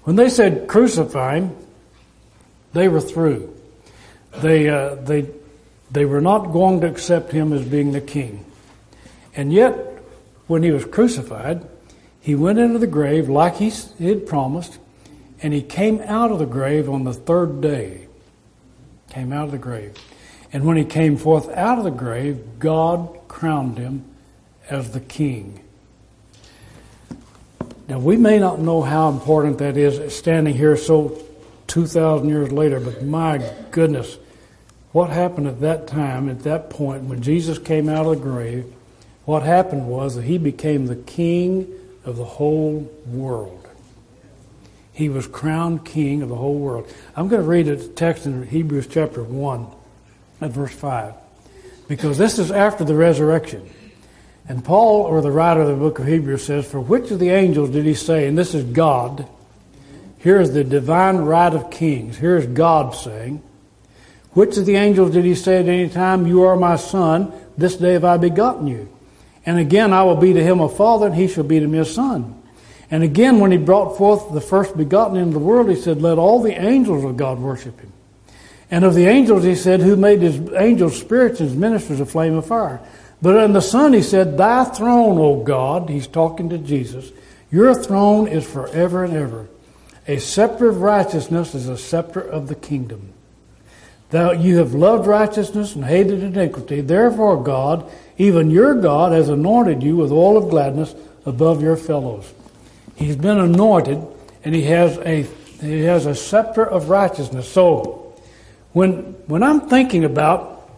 When 0.03 0.17
they 0.17 0.29
said 0.29 0.67
crucify 0.67 1.37
him, 1.37 1.57
they 2.73 2.89
were 2.89 3.01
through. 3.01 3.55
They, 4.39 4.69
uh, 4.69 4.95
they, 4.97 5.29
they 5.91 6.05
were 6.05 6.21
not 6.21 6.53
going 6.53 6.81
to 6.81 6.87
accept 6.87 7.33
him 7.33 7.53
as 7.53 7.65
being 7.65 7.93
the 7.93 8.01
king. 8.01 8.45
And 9.35 9.53
yet, 9.53 9.75
when 10.47 10.63
he 10.63 10.71
was 10.71 10.85
crucified, 10.85 11.67
he 12.21 12.35
went 12.35 12.59
into 12.59 12.79
the 12.79 12.87
grave 12.87 13.29
like 13.29 13.57
he 13.57 13.71
had 13.99 14.27
promised, 14.27 14.79
and 15.43 15.53
he 15.53 15.63
came 15.63 16.01
out 16.03 16.31
of 16.31 16.39
the 16.39 16.47
grave 16.47 16.89
on 16.89 17.05
the 17.05 17.13
third 17.13 17.61
day. 17.61 18.07
Came 19.11 19.33
out 19.33 19.47
of 19.47 19.51
the 19.51 19.59
grave. 19.59 19.95
And 20.53 20.65
when 20.65 20.77
he 20.77 20.85
came 20.85 21.17
forth 21.17 21.49
out 21.51 21.79
of 21.79 21.85
the 21.85 21.91
grave, 21.91 22.59
God 22.59 23.09
crowned 23.29 23.79
him 23.79 24.05
as 24.71 24.93
the 24.93 25.01
king. 25.01 25.63
Now, 27.89 27.99
we 27.99 28.17
may 28.17 28.39
not 28.39 28.59
know 28.61 28.83
how 28.83 29.09
important 29.09 29.59
that 29.59 29.77
is 29.77 30.15
standing 30.15 30.55
here 30.55 30.77
so 30.77 31.19
2,000 31.73 32.29
years 32.29 32.53
later, 32.53 32.79
but 32.79 33.03
my 33.03 33.51
goodness, 33.71 34.19
what 34.93 35.09
happened 35.09 35.47
at 35.47 35.63
that 35.63 35.87
time, 35.87 36.29
at 36.29 36.41
that 36.41 36.69
point, 36.69 37.05
when 37.05 37.23
Jesus 37.23 37.59
came 37.59 37.89
out 37.89 38.05
of 38.05 38.19
the 38.19 38.23
grave, 38.23 38.71
what 39.25 39.43
happened 39.43 39.89
was 39.89 40.17
that 40.17 40.25
he 40.25 40.37
became 40.37 40.85
the 40.85 40.97
king 40.97 41.73
of 42.05 42.17
the 42.17 42.27
whole 42.27 42.93
world. 43.07 43.67
He 44.93 45.09
was 45.09 45.27
crowned 45.27 45.87
king 45.87 46.21
of 46.21 46.29
the 46.29 46.37
whole 46.37 46.59
world. 46.59 46.93
I'm 47.17 47.29
going 47.29 47.41
to 47.41 47.49
read 47.49 47.69
a 47.69 47.89
text 47.89 48.27
in 48.27 48.47
Hebrews 48.47 48.89
chapter 48.89 49.23
1 49.23 49.67
at 50.43 50.51
verse 50.51 50.75
5, 50.75 51.15
because 51.89 52.19
this 52.19 52.39
is 52.39 52.51
after 52.51 52.85
the 52.85 52.95
resurrection. 52.95 53.67
And 54.47 54.63
Paul, 54.63 55.05
or 55.05 55.23
the 55.23 55.31
writer 55.31 55.63
of 55.63 55.69
the 55.69 55.77
book 55.77 56.01
of 56.01 56.07
Hebrews, 56.07 56.45
says, 56.45 56.67
For 56.67 56.81
which 56.81 57.11
of 57.11 57.19
the 57.19 57.31
angels 57.31 57.71
did 57.71 57.87
he 57.87 57.95
say, 57.95 58.27
and 58.27 58.37
this 58.37 58.55
is 58.55 58.63
God, 58.65 59.27
here 60.23 60.41
is 60.41 60.53
the 60.53 60.63
divine 60.63 61.17
right 61.19 61.53
of 61.53 61.71
kings. 61.71 62.17
Here 62.17 62.37
is 62.37 62.47
God 62.47 62.95
saying, 62.95 63.43
Which 64.33 64.57
of 64.57 64.67
the 64.67 64.77
angels 64.77 65.11
did 65.11 65.25
he 65.25 65.35
say 65.35 65.59
at 65.59 65.69
any 65.69 65.89
time, 65.89 66.29
You 66.29 66.45
are 66.45 66.57
my 66.57 66.77
son, 66.77 67.33
this 67.59 67.77
day 67.77 67.95
have 67.95 68.05
I 68.05 68.19
begotten 68.19 68.69
you? 68.69 68.89
And 69.45 69.59
again, 69.59 69.93
I 69.93 70.05
will 70.05 70.17
be 70.17 70.33
to 70.33 70.43
him 70.43 70.61
a 70.61 70.69
father, 70.69 71.07
and 71.07 71.15
he 71.17 71.27
shall 71.27 71.43
be 71.43 71.59
to 71.59 71.67
me 71.67 71.81
a 71.81 71.85
son. 71.85 72.41
And 72.89 73.03
again, 73.03 73.41
when 73.41 73.51
he 73.51 73.59
brought 73.59 73.99
forth 73.99 74.33
the 74.33 74.41
first 74.41 74.77
begotten 74.77 75.17
into 75.17 75.33
the 75.33 75.41
world, 75.41 75.69
he 75.69 75.75
said, 75.75 76.01
Let 76.01 76.19
all 76.19 76.41
the 76.41 76.53
angels 76.53 77.03
of 77.03 77.17
God 77.17 77.41
worship 77.41 77.81
him. 77.81 77.93
And 78.71 78.85
of 78.85 78.95
the 78.95 79.07
angels, 79.07 79.43
he 79.43 79.57
said, 79.57 79.81
Who 79.81 79.97
made 79.97 80.23
his 80.23 80.39
angels 80.53 81.01
spirits 81.01 81.41
and 81.41 81.49
his 81.49 81.59
ministers 81.59 81.99
a 81.99 82.07
flame 82.07 82.35
of 82.35 82.47
fire. 82.47 82.81
But 83.21 83.43
in 83.43 83.55
the 83.55 83.61
Son, 83.61 83.93
he 83.93 84.03
said, 84.03 84.39
Thy 84.39 84.65
throne, 84.67 85.19
O 85.19 85.43
God, 85.43 85.89
he's 85.89 86.07
talking 86.07 86.49
to 86.51 86.59
Jesus, 86.59 87.11
your 87.51 87.75
throne 87.75 88.29
is 88.29 88.49
forever 88.49 89.03
and 89.03 89.17
ever. 89.17 89.49
A 90.07 90.19
scepter 90.19 90.69
of 90.69 90.83
righteousness 90.83 91.55
is 91.55 91.69
a 91.69 91.79
scepter 91.79 92.21
of 92.21 92.49
the 92.49 92.55
kingdom. 92.55 93.13
Thou, 94.11 94.33
you 94.33 94.59
have 94.59 94.75
loved 94.75 95.07
righteousness 95.07 95.75
and 95.75 95.85
hated 95.85 96.23
iniquity. 96.23 96.81
Therefore, 96.81 97.43
God, 97.43 97.91
even 98.19 98.51
your 98.51 98.75
God, 98.75 99.13
has 99.13 99.29
anointed 99.29 99.83
you 99.83 99.97
with 99.97 100.13
oil 100.13 100.37
of 100.37 100.51
gladness 100.51 100.95
above 101.25 101.63
your 101.63 101.77
fellows. 101.77 102.33
He's 102.95 103.17
been 103.17 103.39
anointed, 103.39 104.05
and 104.45 104.55
he 104.55 104.63
has 104.63 104.99
a 104.99 105.23
he 105.63 105.83
has 105.83 106.07
a 106.07 106.15
scepter 106.15 106.67
of 106.67 106.89
righteousness. 106.89 107.51
So, 107.51 108.15
when 108.73 109.15
when 109.29 109.43
I'm 109.43 109.63
thinking 109.63 110.05
about 110.05 110.69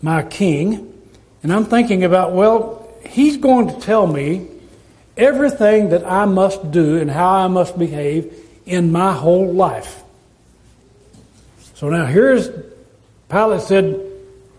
my 0.00 0.22
King, 0.22 0.92
and 1.42 1.52
I'm 1.52 1.64
thinking 1.64 2.04
about, 2.04 2.32
well, 2.32 2.88
he's 3.04 3.36
going 3.36 3.68
to 3.68 3.80
tell 3.80 4.06
me 4.06 4.48
everything 5.16 5.90
that 5.90 6.04
I 6.04 6.24
must 6.24 6.70
do 6.70 6.98
and 6.98 7.10
how 7.10 7.30
I 7.30 7.48
must 7.48 7.78
behave 7.78 8.34
in 8.66 8.92
my 8.92 9.12
whole 9.12 9.52
life. 9.52 10.02
So 11.74 11.88
now 11.88 12.06
here's 12.06 12.48
Pilate 13.28 13.60
said, 13.62 14.02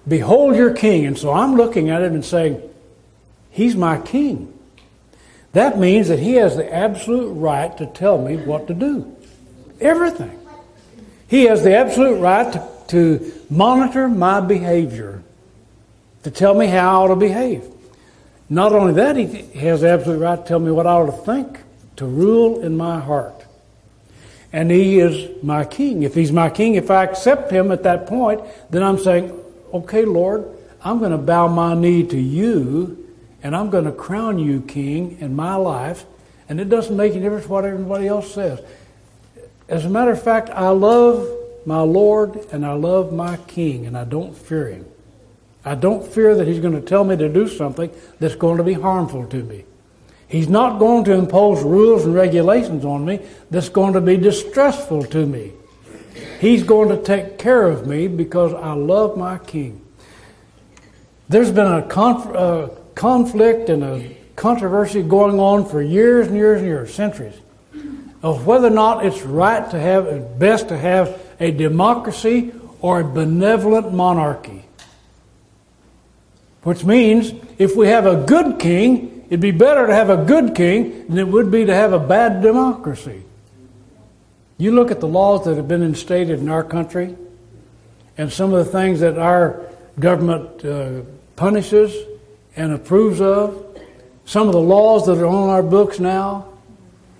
Behold 0.07 0.55
your 0.55 0.73
king. 0.73 1.05
And 1.05 1.17
so 1.17 1.31
I'm 1.31 1.55
looking 1.55 1.89
at 1.89 2.01
him 2.01 2.13
and 2.13 2.23
saying, 2.23 2.61
He's 3.51 3.75
my 3.75 3.99
king. 3.99 4.53
That 5.53 5.79
means 5.79 6.09
that 6.09 6.19
he 6.19 6.33
has 6.33 6.55
the 6.55 6.71
absolute 6.71 7.31
right 7.31 7.75
to 7.77 7.87
tell 7.87 8.21
me 8.21 8.37
what 8.37 8.67
to 8.67 8.73
do. 8.73 9.15
Everything. 9.81 10.39
He 11.27 11.45
has 11.45 11.63
the 11.63 11.75
absolute 11.75 12.19
right 12.19 12.53
to, 12.53 12.69
to 12.89 13.33
monitor 13.49 14.07
my 14.07 14.39
behavior 14.39 15.23
to 16.23 16.31
tell 16.31 16.53
me 16.53 16.67
how 16.67 16.77
I 16.77 17.03
ought 17.03 17.07
to 17.07 17.15
behave. 17.15 17.63
Not 18.49 18.71
only 18.73 18.93
that, 18.93 19.17
he 19.17 19.25
has 19.59 19.83
absolute 19.83 20.19
right 20.19 20.37
to 20.37 20.43
tell 20.43 20.59
me 20.59 20.71
what 20.71 20.87
I 20.87 20.91
ought 20.91 21.07
to 21.07 21.11
think, 21.11 21.59
to 21.97 22.05
rule 22.05 22.61
in 22.61 22.77
my 22.77 22.99
heart. 22.99 23.33
And 24.53 24.71
he 24.71 24.99
is 24.99 25.43
my 25.43 25.65
king. 25.65 26.03
If 26.03 26.15
he's 26.15 26.31
my 26.31 26.49
king, 26.49 26.75
if 26.75 26.89
I 26.89 27.03
accept 27.03 27.51
him 27.51 27.71
at 27.71 27.83
that 27.83 28.07
point, 28.07 28.41
then 28.69 28.83
I'm 28.83 28.97
saying, 28.97 29.37
okay, 29.73 30.05
Lord, 30.05 30.47
I'm 30.81 30.99
going 30.99 31.11
to 31.11 31.17
bow 31.17 31.47
my 31.49 31.73
knee 31.73 32.03
to 32.07 32.17
you, 32.17 33.05
and 33.43 33.55
I'm 33.55 33.69
going 33.69 33.85
to 33.85 33.91
crown 33.91 34.39
you 34.39 34.61
king 34.61 35.17
in 35.19 35.35
my 35.35 35.55
life, 35.55 36.05
and 36.47 36.61
it 36.61 36.69
doesn't 36.69 36.95
make 36.95 37.11
any 37.11 37.21
difference 37.21 37.47
what 37.47 37.65
everybody 37.65 38.07
else 38.07 38.33
says. 38.33 38.61
As 39.67 39.83
a 39.83 39.89
matter 39.89 40.11
of 40.11 40.23
fact, 40.23 40.49
I 40.49 40.69
love 40.69 41.27
my 41.65 41.81
Lord 41.81 42.47
and 42.53 42.65
I 42.65 42.71
love 42.71 43.11
my 43.11 43.35
king, 43.35 43.85
and 43.85 43.97
I 43.97 44.05
don't 44.05 44.35
fear 44.35 44.69
him. 44.69 44.85
I 45.67 45.75
don't 45.75 46.07
fear 46.07 46.33
that 46.35 46.47
he's 46.47 46.59
going 46.59 46.75
to 46.75 46.81
tell 46.81 47.03
me 47.03 47.17
to 47.17 47.27
do 47.27 47.47
something 47.47 47.91
that's 48.19 48.35
going 48.35 48.57
to 48.57 48.63
be 48.63 48.73
harmful 48.73 49.27
to 49.27 49.43
me. 49.43 49.65
He's 50.29 50.47
not 50.47 50.79
going 50.79 51.03
to 51.05 51.13
impose 51.13 51.61
rules 51.61 52.05
and 52.05 52.15
regulations 52.15 52.85
on 52.85 53.03
me 53.03 53.19
that's 53.51 53.67
going 53.67 53.93
to 53.93 54.01
be 54.01 54.15
distressful 54.15 55.03
to 55.03 55.25
me. 55.25 55.51
He's 56.39 56.63
going 56.63 56.89
to 56.89 57.01
take 57.01 57.37
care 57.37 57.63
of 57.63 57.85
me 57.85 58.07
because 58.07 58.53
I 58.53 58.73
love 58.73 59.17
my 59.17 59.39
king. 59.39 59.85
There's 61.27 61.51
been 61.51 61.67
a 61.67 61.81
conf- 61.81 62.33
uh, 62.33 62.69
conflict 62.95 63.69
and 63.69 63.83
a 63.83 64.17
controversy 64.37 65.01
going 65.01 65.37
on 65.37 65.67
for 65.67 65.81
years 65.81 66.27
and 66.27 66.37
years 66.37 66.59
and 66.59 66.67
years, 66.67 66.93
centuries, 66.93 67.35
of 68.23 68.47
whether 68.47 68.67
or 68.67 68.71
not 68.71 69.05
it's 69.05 69.23
right 69.23 69.69
to 69.71 69.79
have, 69.79 70.39
best 70.39 70.69
to 70.69 70.77
have 70.77 71.21
a 71.41 71.51
democracy 71.51 72.53
or 72.79 73.01
a 73.01 73.03
benevolent 73.03 73.93
monarchy. 73.93 74.66
Which 76.67 76.83
means 76.83 77.31
if 77.57 77.77
we 77.77 77.87
have 77.87 78.05
a 78.05 78.25
good 78.25 78.59
king, 78.59 79.23
it'd 79.27 79.39
be 79.39 79.51
better 79.51 79.87
to 79.87 79.93
have 79.95 80.09
a 80.09 80.25
good 80.25 80.53
king 80.53 81.07
than 81.07 81.17
it 81.17 81.27
would 81.29 81.49
be 81.49 81.63
to 81.63 81.73
have 81.73 81.93
a 81.93 81.97
bad 81.97 82.41
democracy. 82.41 83.23
You 84.57 84.73
look 84.73 84.91
at 84.91 84.99
the 84.99 85.07
laws 85.07 85.45
that 85.45 85.55
have 85.55 85.69
been 85.69 85.81
instated 85.81 86.39
in 86.39 86.49
our 86.49 86.65
country 86.65 87.15
and 88.17 88.33
some 88.33 88.53
of 88.53 88.65
the 88.65 88.69
things 88.69 88.99
that 88.99 89.17
our 89.17 89.61
government 89.97 90.65
uh, 90.65 91.03
punishes 91.37 91.95
and 92.57 92.73
approves 92.73 93.21
of, 93.21 93.79
some 94.25 94.47
of 94.47 94.53
the 94.53 94.59
laws 94.59 95.05
that 95.05 95.19
are 95.19 95.25
on 95.25 95.47
our 95.47 95.63
books 95.63 96.01
now. 96.01 96.49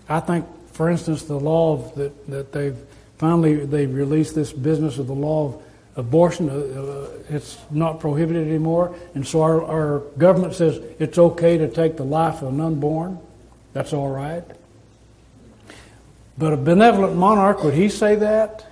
I 0.09 0.19
think, 0.19 0.45
for 0.73 0.89
instance, 0.89 1.23
the 1.23 1.39
law 1.39 1.89
that, 1.95 2.27
that 2.27 2.51
they've 2.51 2.77
finally 3.17 3.65
they've 3.65 3.93
released 3.93 4.35
this 4.35 4.51
business 4.51 4.97
of 4.97 5.07
the 5.07 5.15
law 5.15 5.45
of 5.45 5.63
abortion, 5.97 6.49
uh, 6.49 6.53
uh, 6.53 7.09
it's 7.29 7.57
not 7.71 7.99
prohibited 7.99 8.47
anymore. 8.47 8.95
And 9.15 9.27
so 9.27 9.41
our, 9.41 9.65
our 9.65 9.99
government 10.17 10.53
says 10.53 10.79
it's 10.99 11.17
okay 11.17 11.57
to 11.57 11.67
take 11.67 11.97
the 11.97 12.05
life 12.05 12.41
of 12.41 12.53
an 12.53 12.61
unborn. 12.61 13.19
That's 13.73 13.91
all 13.93 14.09
right. 14.09 14.43
But 16.37 16.53
a 16.53 16.57
benevolent 16.57 17.15
monarch, 17.15 17.63
would 17.63 17.73
he 17.73 17.89
say 17.89 18.15
that? 18.15 18.63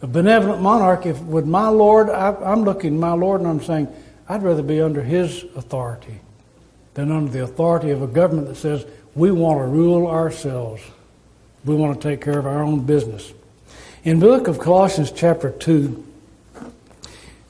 A 0.00 0.06
benevolent 0.06 0.62
monarch, 0.62 1.04
if 1.06 1.20
would 1.20 1.46
my 1.46 1.68
Lord, 1.68 2.08
I, 2.08 2.34
I'm 2.36 2.62
looking 2.62 2.98
my 2.98 3.12
Lord 3.12 3.42
and 3.42 3.48
I'm 3.48 3.62
saying, 3.62 3.88
I'd 4.28 4.42
rather 4.42 4.62
be 4.62 4.80
under 4.80 5.02
his 5.02 5.44
authority 5.56 6.20
than 6.94 7.12
under 7.12 7.30
the 7.30 7.42
authority 7.42 7.90
of 7.90 8.02
a 8.02 8.06
government 8.06 8.48
that 8.48 8.56
says 8.56 8.86
we 9.14 9.30
want 9.30 9.58
to 9.58 9.64
rule 9.64 10.06
ourselves. 10.06 10.82
We 11.64 11.74
want 11.74 12.00
to 12.00 12.08
take 12.08 12.22
care 12.22 12.38
of 12.38 12.46
our 12.46 12.62
own 12.62 12.84
business. 12.84 13.32
In 14.04 14.20
the 14.20 14.26
book 14.26 14.46
of 14.46 14.60
Colossians, 14.60 15.10
chapter 15.10 15.50
2, 15.50 16.06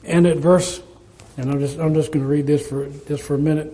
and 0.03 0.25
at 0.25 0.37
verse, 0.37 0.81
and 1.37 1.51
I'm 1.51 1.59
just, 1.59 1.77
I'm 1.77 1.93
just 1.93 2.11
going 2.11 2.25
to 2.25 2.29
read 2.29 2.47
this 2.47 2.67
for 2.67 2.89
just 3.07 3.21
for 3.21 3.35
a 3.35 3.37
minute. 3.37 3.71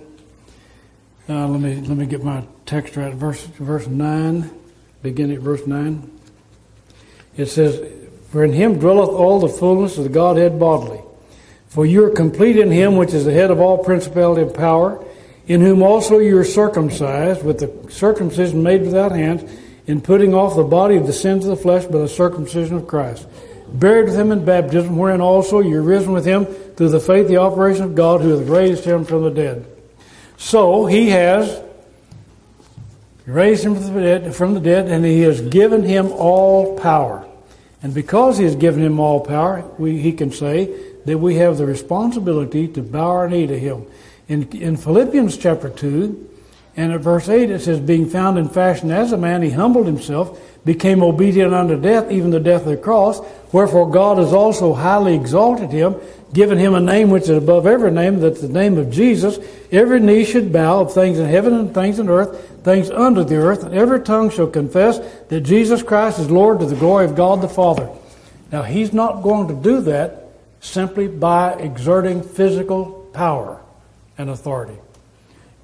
Uh, 1.29 1.47
let 1.47 1.61
me 1.61 1.75
let 1.75 1.97
me 1.97 2.05
get 2.05 2.21
my 2.21 2.43
text 2.65 2.97
right. 2.97 3.13
Verse 3.13 3.41
verse 3.43 3.87
nine, 3.87 4.51
beginning 5.01 5.37
at 5.37 5.41
verse 5.41 5.65
nine. 5.65 6.11
It 7.37 7.45
says, 7.45 7.81
"For 8.29 8.43
in 8.43 8.51
Him 8.51 8.77
dwelleth 8.77 9.09
all 9.09 9.39
the 9.39 9.47
fullness 9.47 9.97
of 9.97 10.03
the 10.03 10.09
Godhead 10.09 10.59
bodily. 10.59 10.99
For 11.69 11.85
you 11.85 12.03
are 12.03 12.09
complete 12.09 12.57
in 12.57 12.71
Him, 12.71 12.97
which 12.97 13.13
is 13.13 13.23
the 13.23 13.33
head 13.33 13.51
of 13.51 13.61
all 13.61 13.85
principality 13.85 14.41
and 14.41 14.53
power, 14.53 15.01
in 15.47 15.61
whom 15.61 15.81
also 15.81 16.19
you 16.19 16.37
are 16.37 16.43
circumcised 16.43 17.41
with 17.41 17.59
the 17.59 17.89
circumcision 17.89 18.61
made 18.63 18.81
without 18.81 19.13
hands." 19.13 19.49
In 19.87 20.01
putting 20.01 20.33
off 20.33 20.55
the 20.55 20.63
body 20.63 20.95
of 20.95 21.05
the 21.05 21.13
sins 21.13 21.45
of 21.45 21.49
the 21.49 21.61
flesh 21.61 21.85
by 21.85 21.99
the 21.99 22.07
circumcision 22.07 22.75
of 22.75 22.87
Christ, 22.87 23.27
buried 23.71 24.05
with 24.05 24.15
him 24.15 24.31
in 24.31 24.45
baptism, 24.45 24.97
wherein 24.97 25.21
also 25.21 25.59
you're 25.59 25.81
risen 25.81 26.11
with 26.11 26.25
him 26.25 26.45
through 26.45 26.89
the 26.89 26.99
faith, 26.99 27.27
the 27.27 27.37
operation 27.37 27.83
of 27.83 27.95
God, 27.95 28.21
who 28.21 28.37
hath 28.37 28.47
raised 28.47 28.83
him 28.83 29.05
from 29.05 29.23
the 29.23 29.29
dead. 29.29 29.65
So 30.37 30.85
he 30.85 31.09
has 31.09 31.61
raised 33.25 33.63
him 33.63 33.75
from 33.75 33.93
the, 33.93 34.01
dead, 34.01 34.35
from 34.35 34.53
the 34.53 34.59
dead, 34.59 34.87
and 34.87 35.05
he 35.05 35.21
has 35.21 35.41
given 35.41 35.83
him 35.83 36.11
all 36.11 36.77
power. 36.79 37.27
And 37.81 37.93
because 37.93 38.37
he 38.37 38.45
has 38.45 38.55
given 38.55 38.83
him 38.83 38.99
all 38.99 39.19
power, 39.19 39.63
we, 39.77 39.99
he 39.99 40.13
can 40.13 40.31
say 40.31 40.75
that 41.05 41.17
we 41.17 41.35
have 41.35 41.57
the 41.57 41.65
responsibility 41.65 42.67
to 42.69 42.81
bow 42.81 43.11
our 43.11 43.29
knee 43.29 43.47
to 43.47 43.59
him. 43.59 43.85
In, 44.27 44.49
in 44.53 44.75
Philippians 44.75 45.37
chapter 45.37 45.69
2, 45.69 46.29
and 46.77 46.91
at 46.91 47.01
verse 47.01 47.29
8 47.29 47.49
it 47.49 47.61
says, 47.61 47.79
Being 47.79 48.09
found 48.09 48.37
in 48.37 48.49
fashion 48.49 48.91
as 48.91 49.11
a 49.11 49.17
man, 49.17 49.41
he 49.41 49.51
humbled 49.51 49.85
himself, 49.85 50.39
became 50.65 51.01
obedient 51.01 51.53
unto 51.53 51.79
death, 51.79 52.11
even 52.11 52.31
the 52.31 52.39
death 52.39 52.61
of 52.61 52.67
the 52.67 52.77
cross. 52.77 53.21
Wherefore 53.53 53.89
God 53.89 54.17
has 54.17 54.33
also 54.33 54.73
highly 54.73 55.15
exalted 55.15 55.71
him, 55.71 55.95
given 56.33 56.57
him 56.57 56.75
a 56.75 56.81
name 56.81 57.09
which 57.11 57.23
is 57.23 57.29
above 57.37 57.65
every 57.65 57.91
name, 57.91 58.19
that 58.19 58.41
the 58.41 58.49
name 58.49 58.77
of 58.77 58.91
Jesus, 58.91 59.39
every 59.71 60.01
knee 60.01 60.25
should 60.25 60.51
bow 60.51 60.81
of 60.81 60.93
things 60.93 61.17
in 61.17 61.29
heaven 61.29 61.53
and 61.53 61.73
things 61.73 61.97
in 61.97 62.09
earth, 62.09 62.63
things 62.65 62.89
under 62.89 63.23
the 63.23 63.37
earth, 63.37 63.63
and 63.63 63.73
every 63.73 64.01
tongue 64.01 64.29
shall 64.29 64.47
confess 64.47 64.99
that 65.29 65.41
Jesus 65.41 65.81
Christ 65.81 66.19
is 66.19 66.29
Lord 66.29 66.59
to 66.59 66.65
the 66.65 66.75
glory 66.75 67.05
of 67.05 67.15
God 67.15 67.41
the 67.41 67.47
Father. 67.47 67.89
Now, 68.51 68.63
he's 68.63 68.91
not 68.91 69.23
going 69.23 69.47
to 69.47 69.53
do 69.53 69.81
that 69.81 70.27
simply 70.59 71.07
by 71.07 71.53
exerting 71.53 72.21
physical 72.21 73.09
power 73.13 73.61
and 74.17 74.29
authority. 74.29 74.77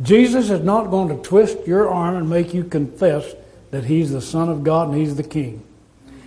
Jesus 0.01 0.49
is 0.49 0.61
not 0.61 0.89
going 0.89 1.09
to 1.09 1.21
twist 1.21 1.67
your 1.67 1.89
arm 1.89 2.15
and 2.15 2.29
make 2.29 2.53
you 2.53 2.63
confess 2.63 3.33
that 3.71 3.85
he's 3.85 4.11
the 4.11 4.21
Son 4.21 4.49
of 4.49 4.63
God 4.63 4.89
and 4.89 4.97
he's 4.97 5.15
the 5.15 5.23
King. 5.23 5.63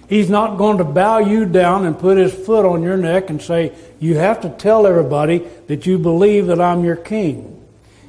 He's 0.09 0.29
not 0.29 0.59
going 0.59 0.79
to 0.79 0.85
bow 0.85 1.19
you 1.19 1.47
down 1.47 1.87
and 1.87 1.99
put 1.99 2.19
his 2.19 2.33
foot 2.33 2.67
on 2.67 2.83
your 2.83 2.97
neck 2.97 3.31
and 3.31 3.41
say, 3.41 3.73
You 4.01 4.17
have 4.17 4.43
to 4.43 4.51
tell 4.51 4.87
everybody 4.87 5.39
that 5.67 5.87
you 5.87 5.99
believe 5.99 6.47
that 6.49 6.61
I'm 6.61 6.85
your 6.85 6.97
King. 6.97 7.51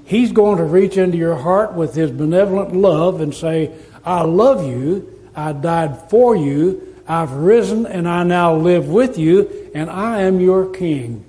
He's 0.04 0.32
going 0.32 0.58
to 0.58 0.64
reach 0.64 0.98
into 0.98 1.18
your 1.18 1.36
heart 1.36 1.74
with 1.74 1.96
his 1.96 2.12
benevolent 2.12 2.76
love 2.76 3.22
and 3.22 3.34
say, 3.34 3.74
I 4.04 4.22
love 4.22 4.68
you. 4.68 5.12
I 5.36 5.54
died 5.54 6.10
for 6.10 6.36
you. 6.36 6.96
I've 7.08 7.32
risen 7.32 7.86
and 7.86 8.08
I 8.08 8.24
now 8.24 8.56
live 8.56 8.88
with 8.88 9.18
you, 9.18 9.72
and 9.76 9.90
I 9.90 10.22
am 10.22 10.40
your 10.40 10.72
king. 10.72 11.24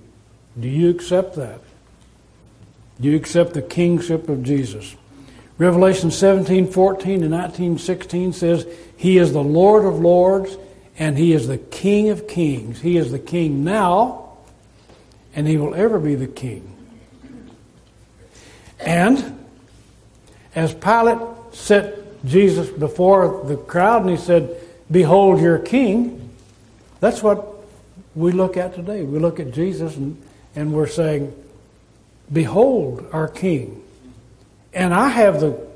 Do 0.59 0.69
you 0.69 0.91
accept 0.91 1.37
that? 1.37 1.61
Do 3.01 3.09
you 3.09 3.17
accept 3.17 3.55
the 3.55 3.63
kingship 3.63 4.29
of 4.29 4.43
Jesus? 4.43 4.97
Revelation 5.59 6.11
17, 6.11 6.71
14 6.71 7.23
and 7.23 7.31
19, 7.31 7.79
16 7.79 8.33
says, 8.33 8.67
He 8.97 9.19
is 9.19 9.33
the 9.33 9.43
Lord 9.43 9.85
of 9.85 10.01
lords 10.01 10.57
and 10.99 11.17
He 11.17 11.33
is 11.33 11.47
the 11.47 11.59
King 11.59 12.11
of 12.11 12.29
kings. 12.29 12.81
He 12.81 12.97
is 12.97 13.11
the 13.11 13.19
King 13.19 13.65
now 13.65 14.37
and 15.35 15.47
He 15.47 15.57
will 15.57 15.75
ever 15.75 15.99
be 15.99 16.15
the 16.15 16.27
King. 16.27 16.73
And 18.79 19.45
as 20.55 20.75
Pilate 20.75 21.19
set 21.53 22.25
Jesus 22.27 22.69
before 22.69 23.45
the 23.45 23.57
crowd 23.57 24.03
and 24.03 24.11
he 24.11 24.17
said, 24.17 24.57
Behold 24.91 25.41
your 25.41 25.59
King, 25.59 26.31
that's 27.01 27.23
what 27.23 27.65
we 28.15 28.33
look 28.33 28.57
at 28.57 28.75
today. 28.75 29.03
We 29.03 29.19
look 29.19 29.41
at 29.41 29.53
Jesus 29.53 29.97
and, 29.97 30.21
and 30.55 30.73
we're 30.73 30.87
saying, 30.87 31.35
Behold 32.33 33.07
our 33.13 33.29
King. 33.29 33.83
And 34.73 34.93
I 34.93 35.09
have 35.09 35.41
the 35.41 35.67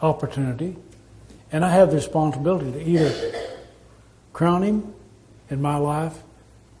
opportunity 0.00 0.76
and 1.52 1.64
I 1.64 1.70
have 1.70 1.90
the 1.90 1.96
responsibility 1.96 2.72
to 2.72 2.82
either 2.82 3.32
crown 4.32 4.62
him 4.62 4.94
in 5.50 5.62
my 5.62 5.76
life 5.76 6.22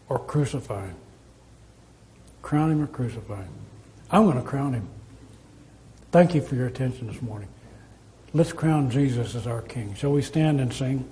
or 0.08 0.18
crucify 0.18 0.86
him. 0.86 0.96
Crown 2.42 2.72
him 2.72 2.82
or 2.82 2.86
crucify 2.86 3.42
him. 3.42 3.52
I'm 4.10 4.24
going 4.24 4.36
to 4.36 4.42
crown 4.42 4.74
him. 4.74 4.88
Thank 6.12 6.34
you 6.34 6.40
for 6.40 6.54
your 6.54 6.66
attention 6.66 7.06
this 7.06 7.20
morning. 7.22 7.48
Let's 8.32 8.52
crown 8.52 8.90
Jesus 8.90 9.34
as 9.34 9.46
our 9.46 9.62
King. 9.62 9.94
Shall 9.94 10.12
we 10.12 10.22
stand 10.22 10.60
and 10.60 10.72
sing? 10.72 11.08